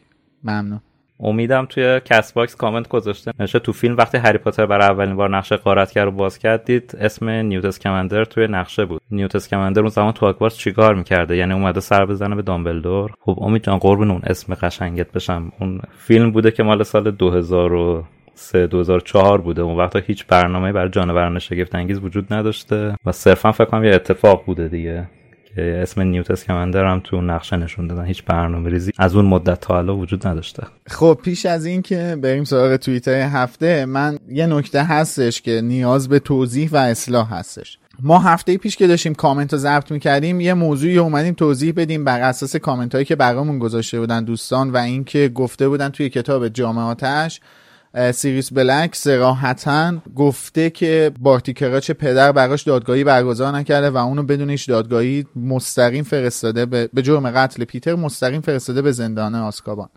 [0.45, 0.81] ممنون.
[1.23, 3.33] امیدم توی Castbox کامنت گذاشته.
[3.41, 6.97] نوشته تو فیلم وقتی هری پاتر برای اولین بار نقشه غارتگر رو باز کرد دید
[7.01, 9.03] اسم نیوت اسکمندر توی نقشه بود.
[9.11, 13.13] نیوت اسکمندر اون زمان تو هاگوارتز چیکار می‌کرده؟ یعنی اومده سر بزنه به دامبلدور.
[13.21, 15.53] خب امید جان قربون اون اسم قشنگت بشم.
[15.61, 18.05] اون فیلم بوده که مال سال 2000
[18.35, 19.63] سه 2004 بوده.
[19.63, 22.97] اون وقتا هیچ برنامه برای جانوران شگفت انگیز وجود نداشته.
[23.07, 25.07] و صرفا فکر کنم یه اتفاق بوده دیگه.
[25.57, 28.05] که اسم نیوت اسکمندر هم تو نقشه نشون دادن.
[28.05, 30.67] هیچ برنامه ریزی از اون مدت تا حالا وجود نداشته.
[30.87, 36.09] خب پیش از این که بریم سراغ توییتر هفته من یه نکته هستش که نیاز
[36.09, 37.79] به توضیح و اصلاح هستش.
[38.03, 42.21] ما هفته پیش که داشتیم کامنت رو ضبط می‌کردیم یه موضوعی اومدیم توضیح بدیم بر
[42.21, 46.79] اساس کامنت هایی که برامون گذاشته بودن دوستان و اینکه گفته بودن توی کتاب جام
[46.79, 47.41] آتش
[48.15, 54.51] سیریوس بلک صراحتا گفته که بارتی کراچ پدر براش دادگاهی برگزار نکرده و اونو بدون
[54.51, 59.89] هیچ دادگاهی مستقیم فرستاده به, جرم قتل پیتر مستقیم فرستاده به زندان آزکابان.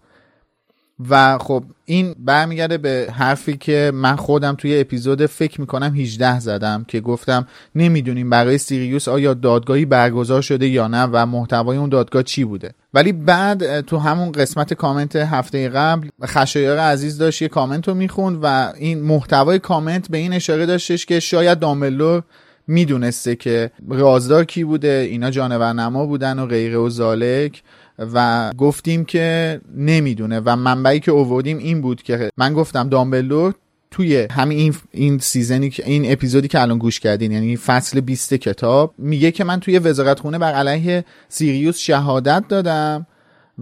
[1.10, 6.86] و خب این برمیگرده به حرفی که من خودم توی اپیزود فکر می‌کنم 18 زدم
[6.88, 12.24] که گفتم نمی‌دونیم برای سیریوس آیا دادگاهی برگزار شده یا نه و محتوای اون دادگاه
[12.24, 12.72] چی بوده.
[12.94, 18.40] ولی بعد تو همون قسمت کامنت هفته قبل خشایار عزیز داشت یه کامنت رو می‌خوند
[18.42, 22.24] و این محتوای کامنت به این اشاره داشتش که شاید داملور
[22.68, 27.64] می‌دونسته که رازدار کی بوده اینا جانور نما بودن و غیره و زالک.
[28.00, 33.54] و گفتیم که نمی‌دونه و منبعی که اووردیم این بود که من گفتم دامبلور
[33.92, 38.94] توی همین این این سیزنی این اپیزودی که الان گوش کردین یعنی فصل 20 کتاب
[38.98, 43.08] میگه که من توی وزارت خونه بر علیه سیریوس شهادت دادم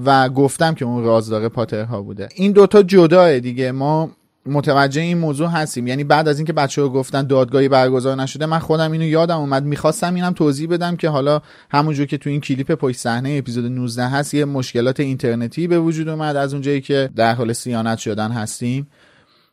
[0.05, 2.29] و گفتم که اون رازدار پاترها بوده.
[2.35, 3.71] این دوتا جداه دیگه.
[3.71, 4.11] ما
[4.45, 5.87] متوجه این موضوع هستیم.
[5.87, 9.63] یعنی بعد از اینکه بچه ها گفتن دادگاهی برگزار نشده من خودم اینو یادم اومد.
[9.63, 11.41] می‌خواستم اینم توضیح بدم که حالا
[11.71, 16.09] همونجور که تو این کلیپ پشت صحنه اپیزود 19 هست یه مشکلات اینترنتی به وجود
[16.09, 16.35] اومد.
[16.35, 18.87] از اونجایی که در حال سیانت شدن هستیم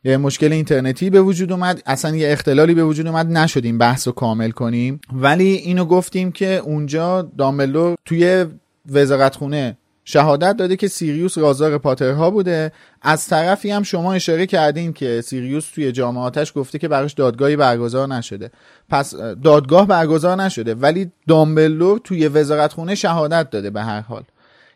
[0.03, 1.81] یه مشکل اینترنتی به وجود اومد.
[1.85, 3.27] اصلا یه اختلالی به وجود اومد.
[3.27, 5.01] نشدیم بحث رو کامل کنیم.
[5.13, 8.45] ولی اینو گفتیم که اونجا داملو توی
[8.91, 12.71] وزارت خونه شهادت داده که سیریوس رازار پاترها بوده.
[13.01, 18.07] از طرفی هم شما اشاره کردین که سیریوس توی جامعاتش گفته که براش دادگاهی برگزار
[18.07, 18.51] نشده.
[18.89, 24.23] پس دادگاه برگزار نشده ولی دامبلور توی وزارت خونه شهادت داده به هر حال.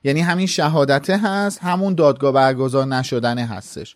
[0.04, 3.96] یعنی همین شهادته هست همون دادگاه برگزار نشدنه هستش.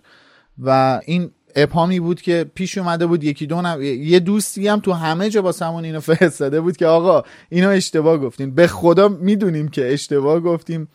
[0.63, 3.81] و این ابهامی بود که پیش اومده بود یکی دو نم...
[3.81, 8.17] یه دوستی هم تو همه جا با سمون اینو فرستاده بود که آقا اینو اشتباه
[8.17, 8.55] گفتین.
[8.55, 10.87] به خدا می‌دونیم که اشتباه گفتیم.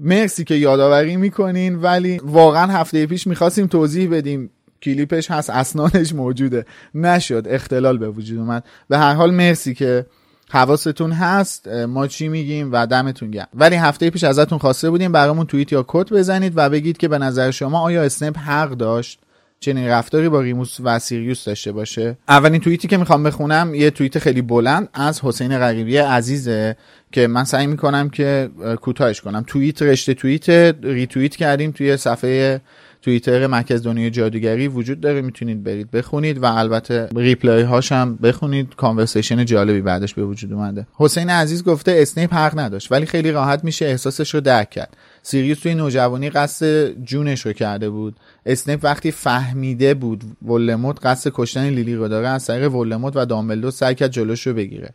[0.00, 4.50] مرسی که یادآوری می‌کنین ولی واقعا هفته پیش می‌خواستیم توضیح بدیم.
[4.82, 6.64] کلیپش هست اسنادش موجوده.
[6.94, 8.64] نشد اختلال به وجود اومد.
[8.88, 10.06] به هر حال مرسی که
[10.50, 11.68] حواستون هست.
[11.68, 13.48] ما چی میگیم و دمتون گرم.
[13.54, 17.18] ولی هفته پیش ازتون خواسته بودیم برامون توییت یا کد بزنید و بگید که به
[17.18, 19.20] نظر شما آیا اسنپ حق داشت؟
[19.62, 24.18] چنین رفتاری با ریموس و سیریوس داشته باشه؟ اولین توییتی که می‌خوام بخونم یه توییت
[24.18, 26.76] خیلی بلند از حسین غریبی عزیزه
[27.12, 28.50] که من سعی می‌کنم که
[28.80, 29.44] کوتاهش کنم.
[29.46, 30.48] توییت رشته توییت
[30.82, 32.60] ریتوییت کردیم توی صفحه
[33.02, 38.74] توییتر مرکز دنیای جادوگری وجود داره می‌تونید برید بخونید و البته reply هاش هم بخونید.
[38.76, 40.86] conversation جالبی بعدش به وجود اومده.
[40.94, 44.96] حسین عزیز گفته اسنیپ حق نداشت ولی خیلی راحت میشه احساسش رو درک کرد.
[45.22, 48.16] سیریوس توی نوجوانی قصد جونش رو کرده بود.
[48.46, 53.70] اسنیپ وقتی فهمیده بود ولدمورت قصد کشتن لیلی رو داره از طریق ولدمورت و دامبلدور
[53.70, 54.90] سعی کرد جلوش رو بگیره.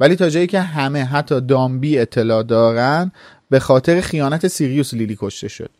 [0.00, 3.12] ولی تا جایی که همه حتی دامبی اطلاع دارن
[3.50, 5.70] به خاطر خیانت سیریوس لیلی کشته شد.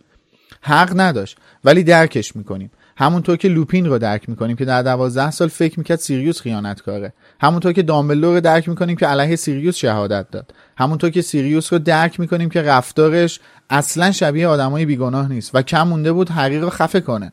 [0.60, 1.38] حق نداشت.
[1.64, 2.70] ولی درکش می‌کنیم.
[2.96, 7.12] همونطور که لوپین رو درک می‌کنیم که در دوازده سال فکر می‌کرد سیریوس خیانتکاره.
[7.40, 10.54] همونطور که دامبلدور رو درک می‌کنیم که علیه سیریوس شهادت داد.
[10.78, 13.40] همونطور که سیریوس رو درک می‌کنیم که رفتارش
[13.70, 15.50] اصلا شبیه آدمای بیگناه نیست.
[15.54, 17.32] و کم مونده بود حقیق رو خفه کنه.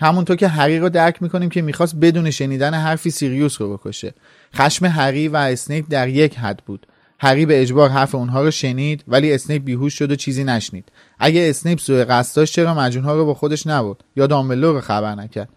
[0.00, 4.14] همونطور که هری رو درک می‌کنیم که می‌خواست بدون شنیدن حرفی سیریوس رو بکشه.
[4.54, 6.86] خشم هری و اسنیپ در یک حد بود.
[7.18, 10.92] هری به اجبار حرف اونها رو شنید ولی اسنیپ بیهوش شد و چیزی نشنید.
[11.18, 15.14] اگه اسنیپ سوء قصد داشت چرا مجنونها رو با خودش نبرد یا دامبلدور رو خبر
[15.14, 15.48] نکرد؟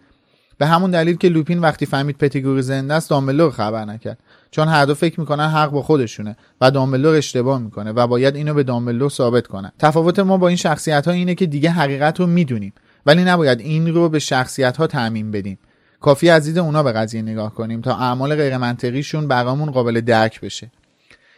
[0.58, 4.18] به همون دلیل که لوپین وقتی فهمید پتیگرو زنده است دامبلدور خبر نکرد.
[4.50, 8.54] چون هر دو فکر می‌کنن حق با خودشونه و دامبلور اشتباه می‌کنه و باید اینو
[8.54, 9.72] به دامبلور ثابت کنن.
[9.78, 12.72] تفاوت ما با این شخصیت ها اینه که دیگه حقیقت رو می‌دونیم.
[13.06, 15.58] ولی نباید این رو به شخصیت ها تعمیم بدیم.
[16.00, 20.40] کافیه از دید اونا به قضیه نگاه کنیم تا اعمال غیر منطقیشون برامون قابل درک
[20.40, 20.70] بشه.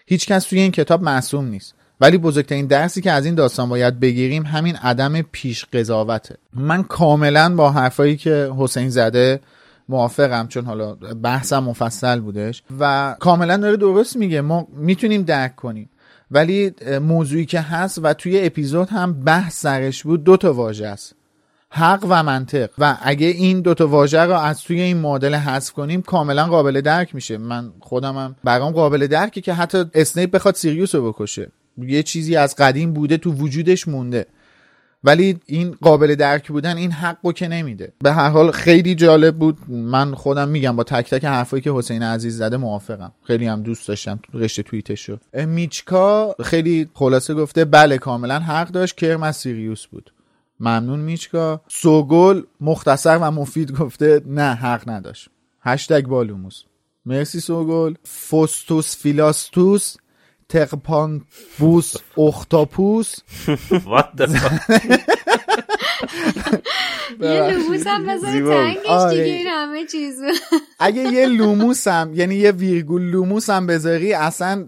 [0.07, 1.75] هیچکس توی این کتاب معصوم نیست.
[2.01, 7.55] ولی بزرگترین درسی که از این داستان باید بگیریم همین عدم پیش قضاوته من کاملا
[7.55, 9.41] با حرفایی که حسین زده
[9.91, 12.63] موافقم چون حالا بحثم مفصل بودش.
[12.81, 15.91] و کاملا داره درست میگه ما می‌تونیم درک کنیم.
[16.31, 16.73] ولی
[17.03, 21.15] موضوعی که هست و توی اپیزود هم بحث سرش بود دو تا واژه است.
[21.71, 22.71] حق و منطق.
[22.79, 27.15] و اگه این دوتا واژه رو از توی این مدل حذف کنیم کاملا قابل درک
[27.15, 27.39] میشه.
[27.39, 31.53] من خودمم برام قابل درکه که حتی اسنیپ بخواد سیریوس رو بکشه.
[31.79, 34.27] یه چیزی از قدیم بوده تو وجودش مونده.
[35.05, 37.93] ولی این قابل درک بودن این حق که نمیده.
[37.99, 39.59] به هر حال خیلی جالب بود.
[39.69, 43.13] من خودم میگم با تک تک حرفایی که حسین عزیز زده موافقم.
[43.23, 48.97] خیلی هم دوست داشتم رشته توییتش رو میچکا خیلی خلاصه گفته بله کاملا حق داشت.
[48.97, 50.13] کرم از سیریوس بود.
[50.61, 51.61] ممنون میچکا.
[51.69, 55.29] سوگل مختصر و مفید گفته نه حق نداشت.
[55.63, 56.63] هشتگ بالوموس.
[57.07, 57.95] مرسی سوگل.
[58.05, 59.97] فوستوس فیلاستوس.
[60.51, 63.23] Terpanbus Octopus.
[63.85, 65.17] What the fuck?
[67.21, 70.21] یه لوموس هم بذاری تنگش دیگه این همه چیز
[70.79, 74.67] اگه یه لوموس هم یعنی یه ویرگول لوموس هم بذاری اصلا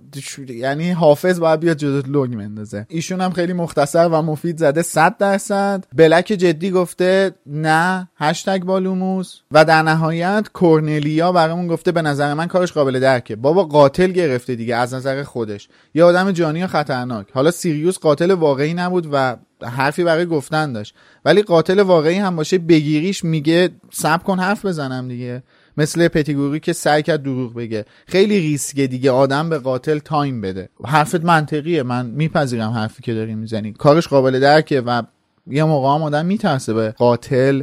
[0.49, 5.17] یعنی حافظ باید بیاد جدت لوگ مندازه ایشون هم خیلی مختصر و مفید زده 100
[5.19, 5.85] درصد.
[5.95, 9.41] بلک جدی گفته نه هشتگ با لوموس.
[9.51, 13.37] و در نهایت کورنلیا برامون گفته به نظر من کارش قابل درکه.
[13.37, 15.69] بابا قاتل گرفته دیگه از نظر خودش.
[15.95, 17.27] یه آدم جانی و خطرناک.
[17.35, 20.95] حالا سیریوس قاتل واقعی نبود و حرفی برای گفتن داشت.
[21.25, 25.43] ولی قاتل واقعی هم باشه بگیریش میگه سب کن حرف بزنم دیگه.
[25.77, 27.85] مثل پتیگوری که سعی کرد دروغ بگه.
[28.07, 30.69] خیلی ریسکه دیگه آدم به قاتل تایم بده.
[30.85, 31.83] حرفت منطقیه.
[31.83, 33.73] من میپذیرم حرفی که داری می‌زنی.
[33.73, 35.03] کارش قابل درکه و
[35.47, 37.63] یه موقع هم آدم میترسه به قاتل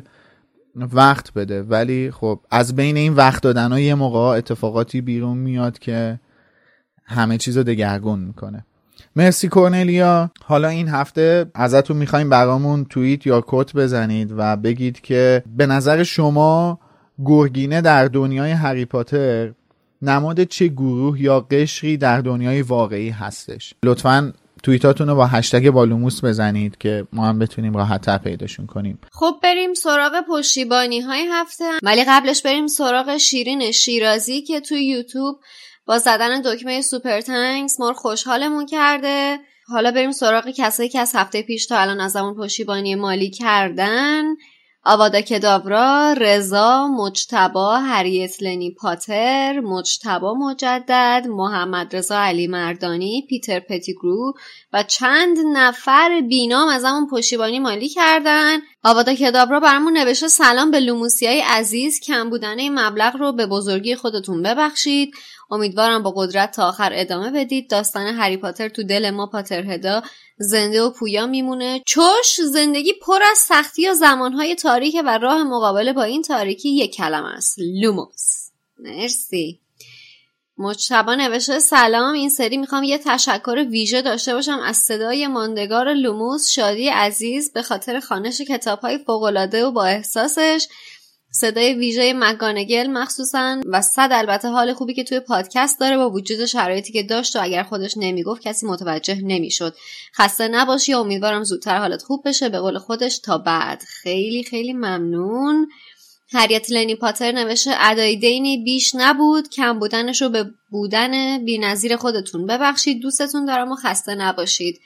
[0.76, 1.62] وقت بده.
[1.64, 6.20] ولی خب از بین این وقت دادن ها یه موقع اتفاقاتی بیرون میاد که
[7.06, 8.66] همه چیز رو دگرگون می‌کنه.
[9.20, 10.32] مرسی کورنلیا.
[10.46, 16.04] حالا این هفته ازتون می‌خوایم برامون توییت یا کت بزنید و بگید که به نظر
[16.04, 16.80] شما
[17.26, 19.52] گرگینه در دنیای هری پاتر
[20.02, 26.24] نماد چه گروه یا قشری در دنیای واقعی هستش؟ لطفا توییتاتون رو با هشتگ بالوموس
[26.24, 29.00] بزنید که ما هم بتونیم راحت پیداشون کنیم.
[29.12, 31.66] خب بریم سراغ پشتیبانی های هفته.
[31.84, 35.40] ولی قبلش بریم سراغ شیرین شیرازی که توی یوتیوب
[35.90, 41.42] با زدن دکمه سوپر تنکس ما خوشحالمون کرده حالا بریم سراغ کسایی که از هفته
[41.42, 44.24] پیش تا الان از همون پشتیبانی مالی کردن
[44.84, 54.34] آوادا کدابرا، رضا، مجتبا، هریت لنی پاتر، مجتبا مجدد، محمد رضا علی مردانی، پیتر پتیگرو
[54.74, 58.60] و چند نفر بینام از همون پشتیبانی مالی کردن.
[58.84, 63.96] آوادا کدابرا برامون نوشته سلام به لوموسیای عزیز کم بودن این مبلغ رو به بزرگی
[63.96, 65.12] خودتون ببخشید.
[65.52, 67.70] امیدوارم با قدرت تا آخر ادامه بدید.
[67.70, 70.02] داستان هری پاتر تو دل ما Potterhead ا
[70.38, 71.82] زنده و پویا میمونه.
[71.86, 76.96] چون زندگی پر از سختی و زمانهای تاریک و راه مقابله با این تاریکی یک
[76.96, 77.56] کلمه است.
[77.58, 78.50] لوموس.
[78.80, 79.60] مرسی.
[80.58, 82.14] مجتبی نوشته سلام.
[82.14, 87.62] این سری می‌خوام یه تشکر ویژه داشته باشم از صدای ماندگار لوموس شادی عزیز به
[87.62, 89.00] خاطر خوانش کتاب های
[89.64, 90.68] و با احساسش.
[91.32, 96.46] صدای ویژه مگانگل مخصوصا و صد البته حال خوبی که توی پادکست داره با وجود
[96.46, 99.76] شرایطی که داشت و اگر خودش نمی‌گفت کسی متوجه نمی‌شد.
[100.18, 102.50] خسته نباشی امیدوارم زودتر حالت خوب بشه.
[102.50, 103.84] به قول خودش تا بعد.
[103.88, 105.68] خیلی خیلی ممنون.
[106.32, 109.50] هریت لنی پاتر نوشته ادای دینی بیش نبود.
[109.50, 113.02] کم بودنش رو به بودن بینظیر خودتون ببخشید.
[113.02, 114.80] دوستتون دارم و خسته نباشید.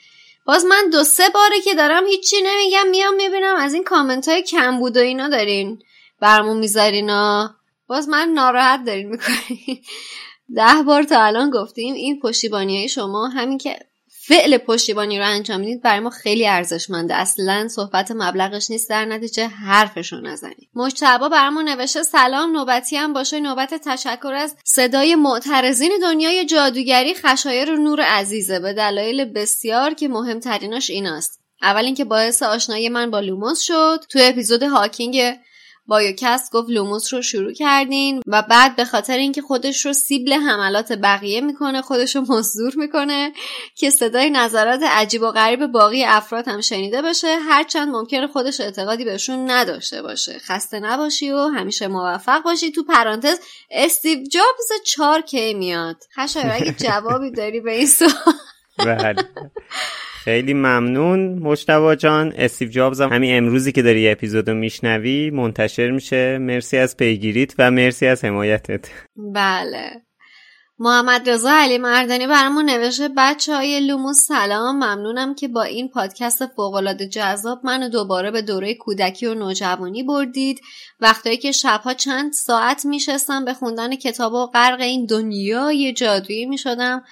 [0.46, 2.88] باز من دو سه باره که دارم هیچی نمیگم.
[2.90, 5.78] میام می‌بینم از این کامنت های کم بود و اینا دارین.
[6.24, 7.54] برمون میذارینا؟
[7.86, 9.82] باز من ناراحت دارین می‌کنین
[10.56, 15.60] ده بار تا الان گفتیم این پشتیبانی های شما همین که فعل پشتیبانی رو انجام
[15.60, 17.14] می‌دید برای ما خیلی ارزشمنده.
[17.14, 20.68] اصلا صحبت مبلغش نیست در نتیجه حرفشو نزنید.
[20.74, 23.40] مجتبا برامون نوشته سلام نوبتی هم باشه.
[23.40, 28.58] نوبت تشکر از صدای معترضین دنیای جادوگری خشایر نور عزیزه.
[28.58, 31.40] به دلایل بسیار که مهمتریناش ایناست.
[31.62, 34.04] اول اینکه باعث آشنایی من با لوموس شد.
[34.10, 35.36] تو اپیزود هاکینگ
[35.86, 40.92] بایوکست گفت لوموس رو شروع کردین و بعد به خاطر اینکه خودش رو سیبل حملات
[40.92, 43.32] بقیه می‌کنه خودش رو مزدور می‌کنه
[43.76, 49.04] که صدای نظرات عجیب و غریب باقی افراد هم شنیده بشه هرچند ممکنه خودش اعتقادی
[49.04, 50.38] بهشون نداشته باشه.
[50.38, 52.72] خسته نباشی و همیشه موفق باشی.
[52.72, 53.38] تو پرانتز
[53.70, 58.34] استیو جابز چار کی میاد؟ خشایار اگه جوابی داری به این سوال.
[58.78, 59.14] بله.
[60.24, 61.38] خیلی ممنون.
[61.38, 63.12] مجتبی جان استیو جابز هم.
[63.12, 66.38] همین امروزی که داری اپیزودو میشنوی منتشر میشه.
[66.38, 68.88] مرسی از پیگیریت و مرسی از حمایتت.
[69.34, 69.90] بله.
[70.78, 74.76] محمد رضا علی مردانی برامون نوشته بچه های لومو سلام.
[74.76, 80.60] ممنونم که با این پادکست فوقالعاده جذاب منو دوباره به دوره کودکی و نوجوانی بردید.
[81.00, 87.02] وقتایی که شبها چند ساعت میشستم به خوندن کتاب و غرق این دنیای جادویی می‌شدم.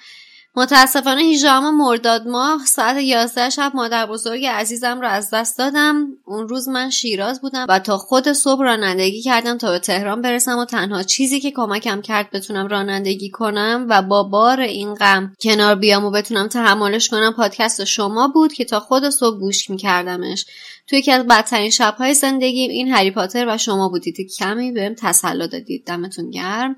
[0.55, 6.07] متاسفانه 18 مرداد ماه ساعت 11 شب مادر بزرگ عزیزم رو از دست دادم.
[6.25, 10.57] اون روز من شیراز بودم و تا خود صبح رانندگی کردم تا به تهران برسم
[10.57, 15.75] و تنها چیزی که کمکم کرد بتونم رانندگی کنم و با بار این غم کنار
[15.75, 20.45] بیام و بتونم تحملش کنم پادکست شما بود که تا خود صبح گوش میکردمش.
[20.87, 24.17] توی یکی از بدترین شبهای زندگیم این هری پاتر و شما بودید.
[24.39, 25.85] کمی بهم تسلا دادید.
[25.85, 26.75] دمتون گرم.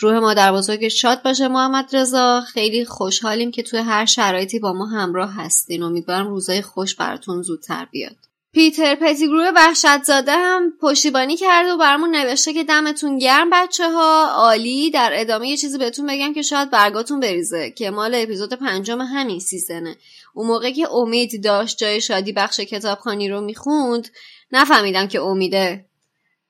[0.00, 2.40] روح مادر بزرگ شاد باشه محمد رضا.
[2.40, 5.82] خیلی خوشحالیم که توی هر شرایطی با ما همراه هستین.
[5.82, 8.16] امیدوارم روزای خوش براتون زودتر بیاد.
[8.52, 14.28] پیتر پتیگرو وحشت زاده هم پشتیبانی کرده و برامون نوشته که دمتون گرم بچه ها
[14.34, 14.90] عالی.
[14.90, 19.40] در ادامه یه چیزی بهتون بگم که شاید برگاتون بریزه که مال اپیزود پنجم همین
[19.40, 19.96] سیزنه.
[20.34, 24.08] اون موقع که امید داشت جای شادی بخش کتابخانی رو می‌خوند
[24.52, 25.84] نفهمیدم که امیده.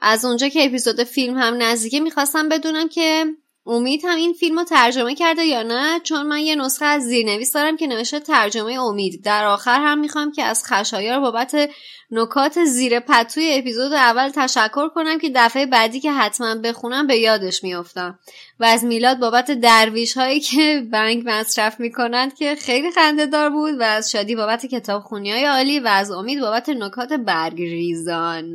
[0.00, 3.24] از اونجا که اپیزود فیلم هم نزدیکه می‌خواستم بدونم که
[3.66, 7.52] امید هم این فیلم رو ترجمه کرده یا نه چون من یه نسخه از زیرنویس
[7.52, 9.24] دارم که نوشته ترجمه امید.
[9.24, 11.70] در آخر هم می‌خوام که از خشایار بابت
[12.10, 17.64] نکات زیر پتوی اپیزود اول تشکر کنم که دفعه بعدی که حتما بخونم به یادش
[17.64, 18.18] میافتم.
[18.60, 23.80] و از میلاد بابت درویش هایی که بنگ مصرف می‌کنند که خیلی خنده دار بود
[23.80, 28.54] و از شادی بابت کتاب خونی های عالی و از امید بابت نکات برگریزان.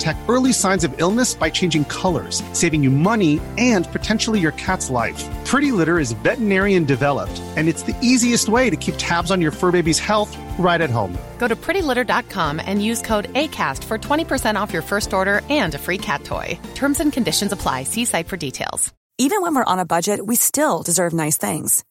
[0.01, 4.89] detect early signs of illness by changing colors, saving you money and potentially your cat's
[4.89, 5.23] life.
[5.45, 9.51] Pretty Litter is veterinarian developed, and it's the easiest way to keep tabs on your
[9.51, 11.15] fur baby's health right at home.
[11.37, 15.77] Go to prettylitter.com and use code ACAST for 20% off your first order and a
[15.77, 16.57] free cat toy.
[16.73, 17.83] Terms and conditions apply.
[17.83, 18.93] See site for details.
[19.17, 21.83] Even when we're on a budget, we still deserve nice things.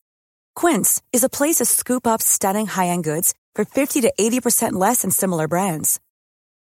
[0.56, 4.72] Quince is a place to scoop up stunning high end goods for 50 to 80%
[4.72, 6.00] less than similar brands.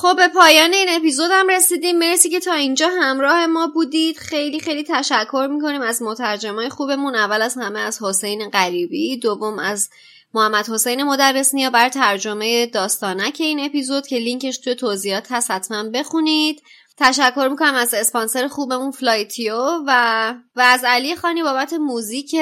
[0.00, 1.98] خب به پایان این اپیزود هم رسیدیم.
[1.98, 4.16] مرسی که تا اینجا همراه ما بودید.
[4.16, 7.14] خیلی خیلی تشکر می‌کنیم از مترجمای خوبمون.
[7.14, 9.88] اول از همه از حسین قریبی دوم از
[10.34, 15.82] محمد حسین مدرس نیا بر ترجمه داستانک این اپیزود که لینکش توی توضیحات هست حتما
[15.82, 16.62] بخونید.
[17.00, 19.56] تشکر می‌کنم از اسپانسر خوبمون فلایتیو
[19.86, 22.34] و و از علی خانی بابت موزیک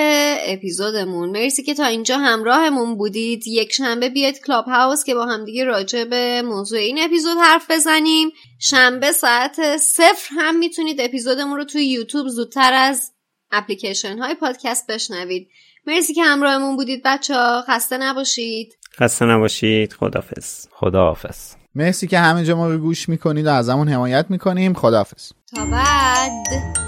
[0.47, 1.31] اپیزودمون.
[1.31, 3.47] مرسی که تا اینجا همراهمون بودید.
[3.47, 8.31] یک شنبه بیاید Clubhouse که با همدیگه راجع به موضوع این اپیزود حرف بزنیم.
[8.61, 13.13] شنبه ساعت صفر هم می‌تونید اپیزودمون رو توی یوتیوب زودتر از
[13.53, 15.49] اپلیکیشن های پادکست بشنوید.
[15.87, 18.79] مرسی که همراهمون بودید بچه ها خسته نباشید.
[19.01, 19.93] خسته نباشید.
[19.93, 21.56] خدافظ خداحافظ.
[21.77, 24.75] مرسی که همه ما رو گوش می‌کنید و از همون حمایت می‌کنیم.
[24.75, 25.33] خداحافظ.
[25.57, 26.86] تا بعد.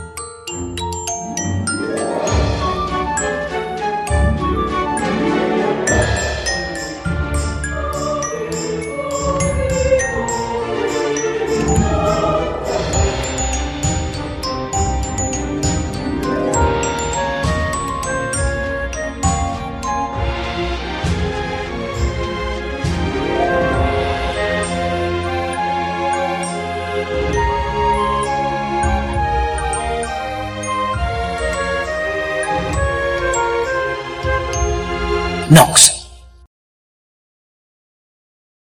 [35.51, 35.88] knocks.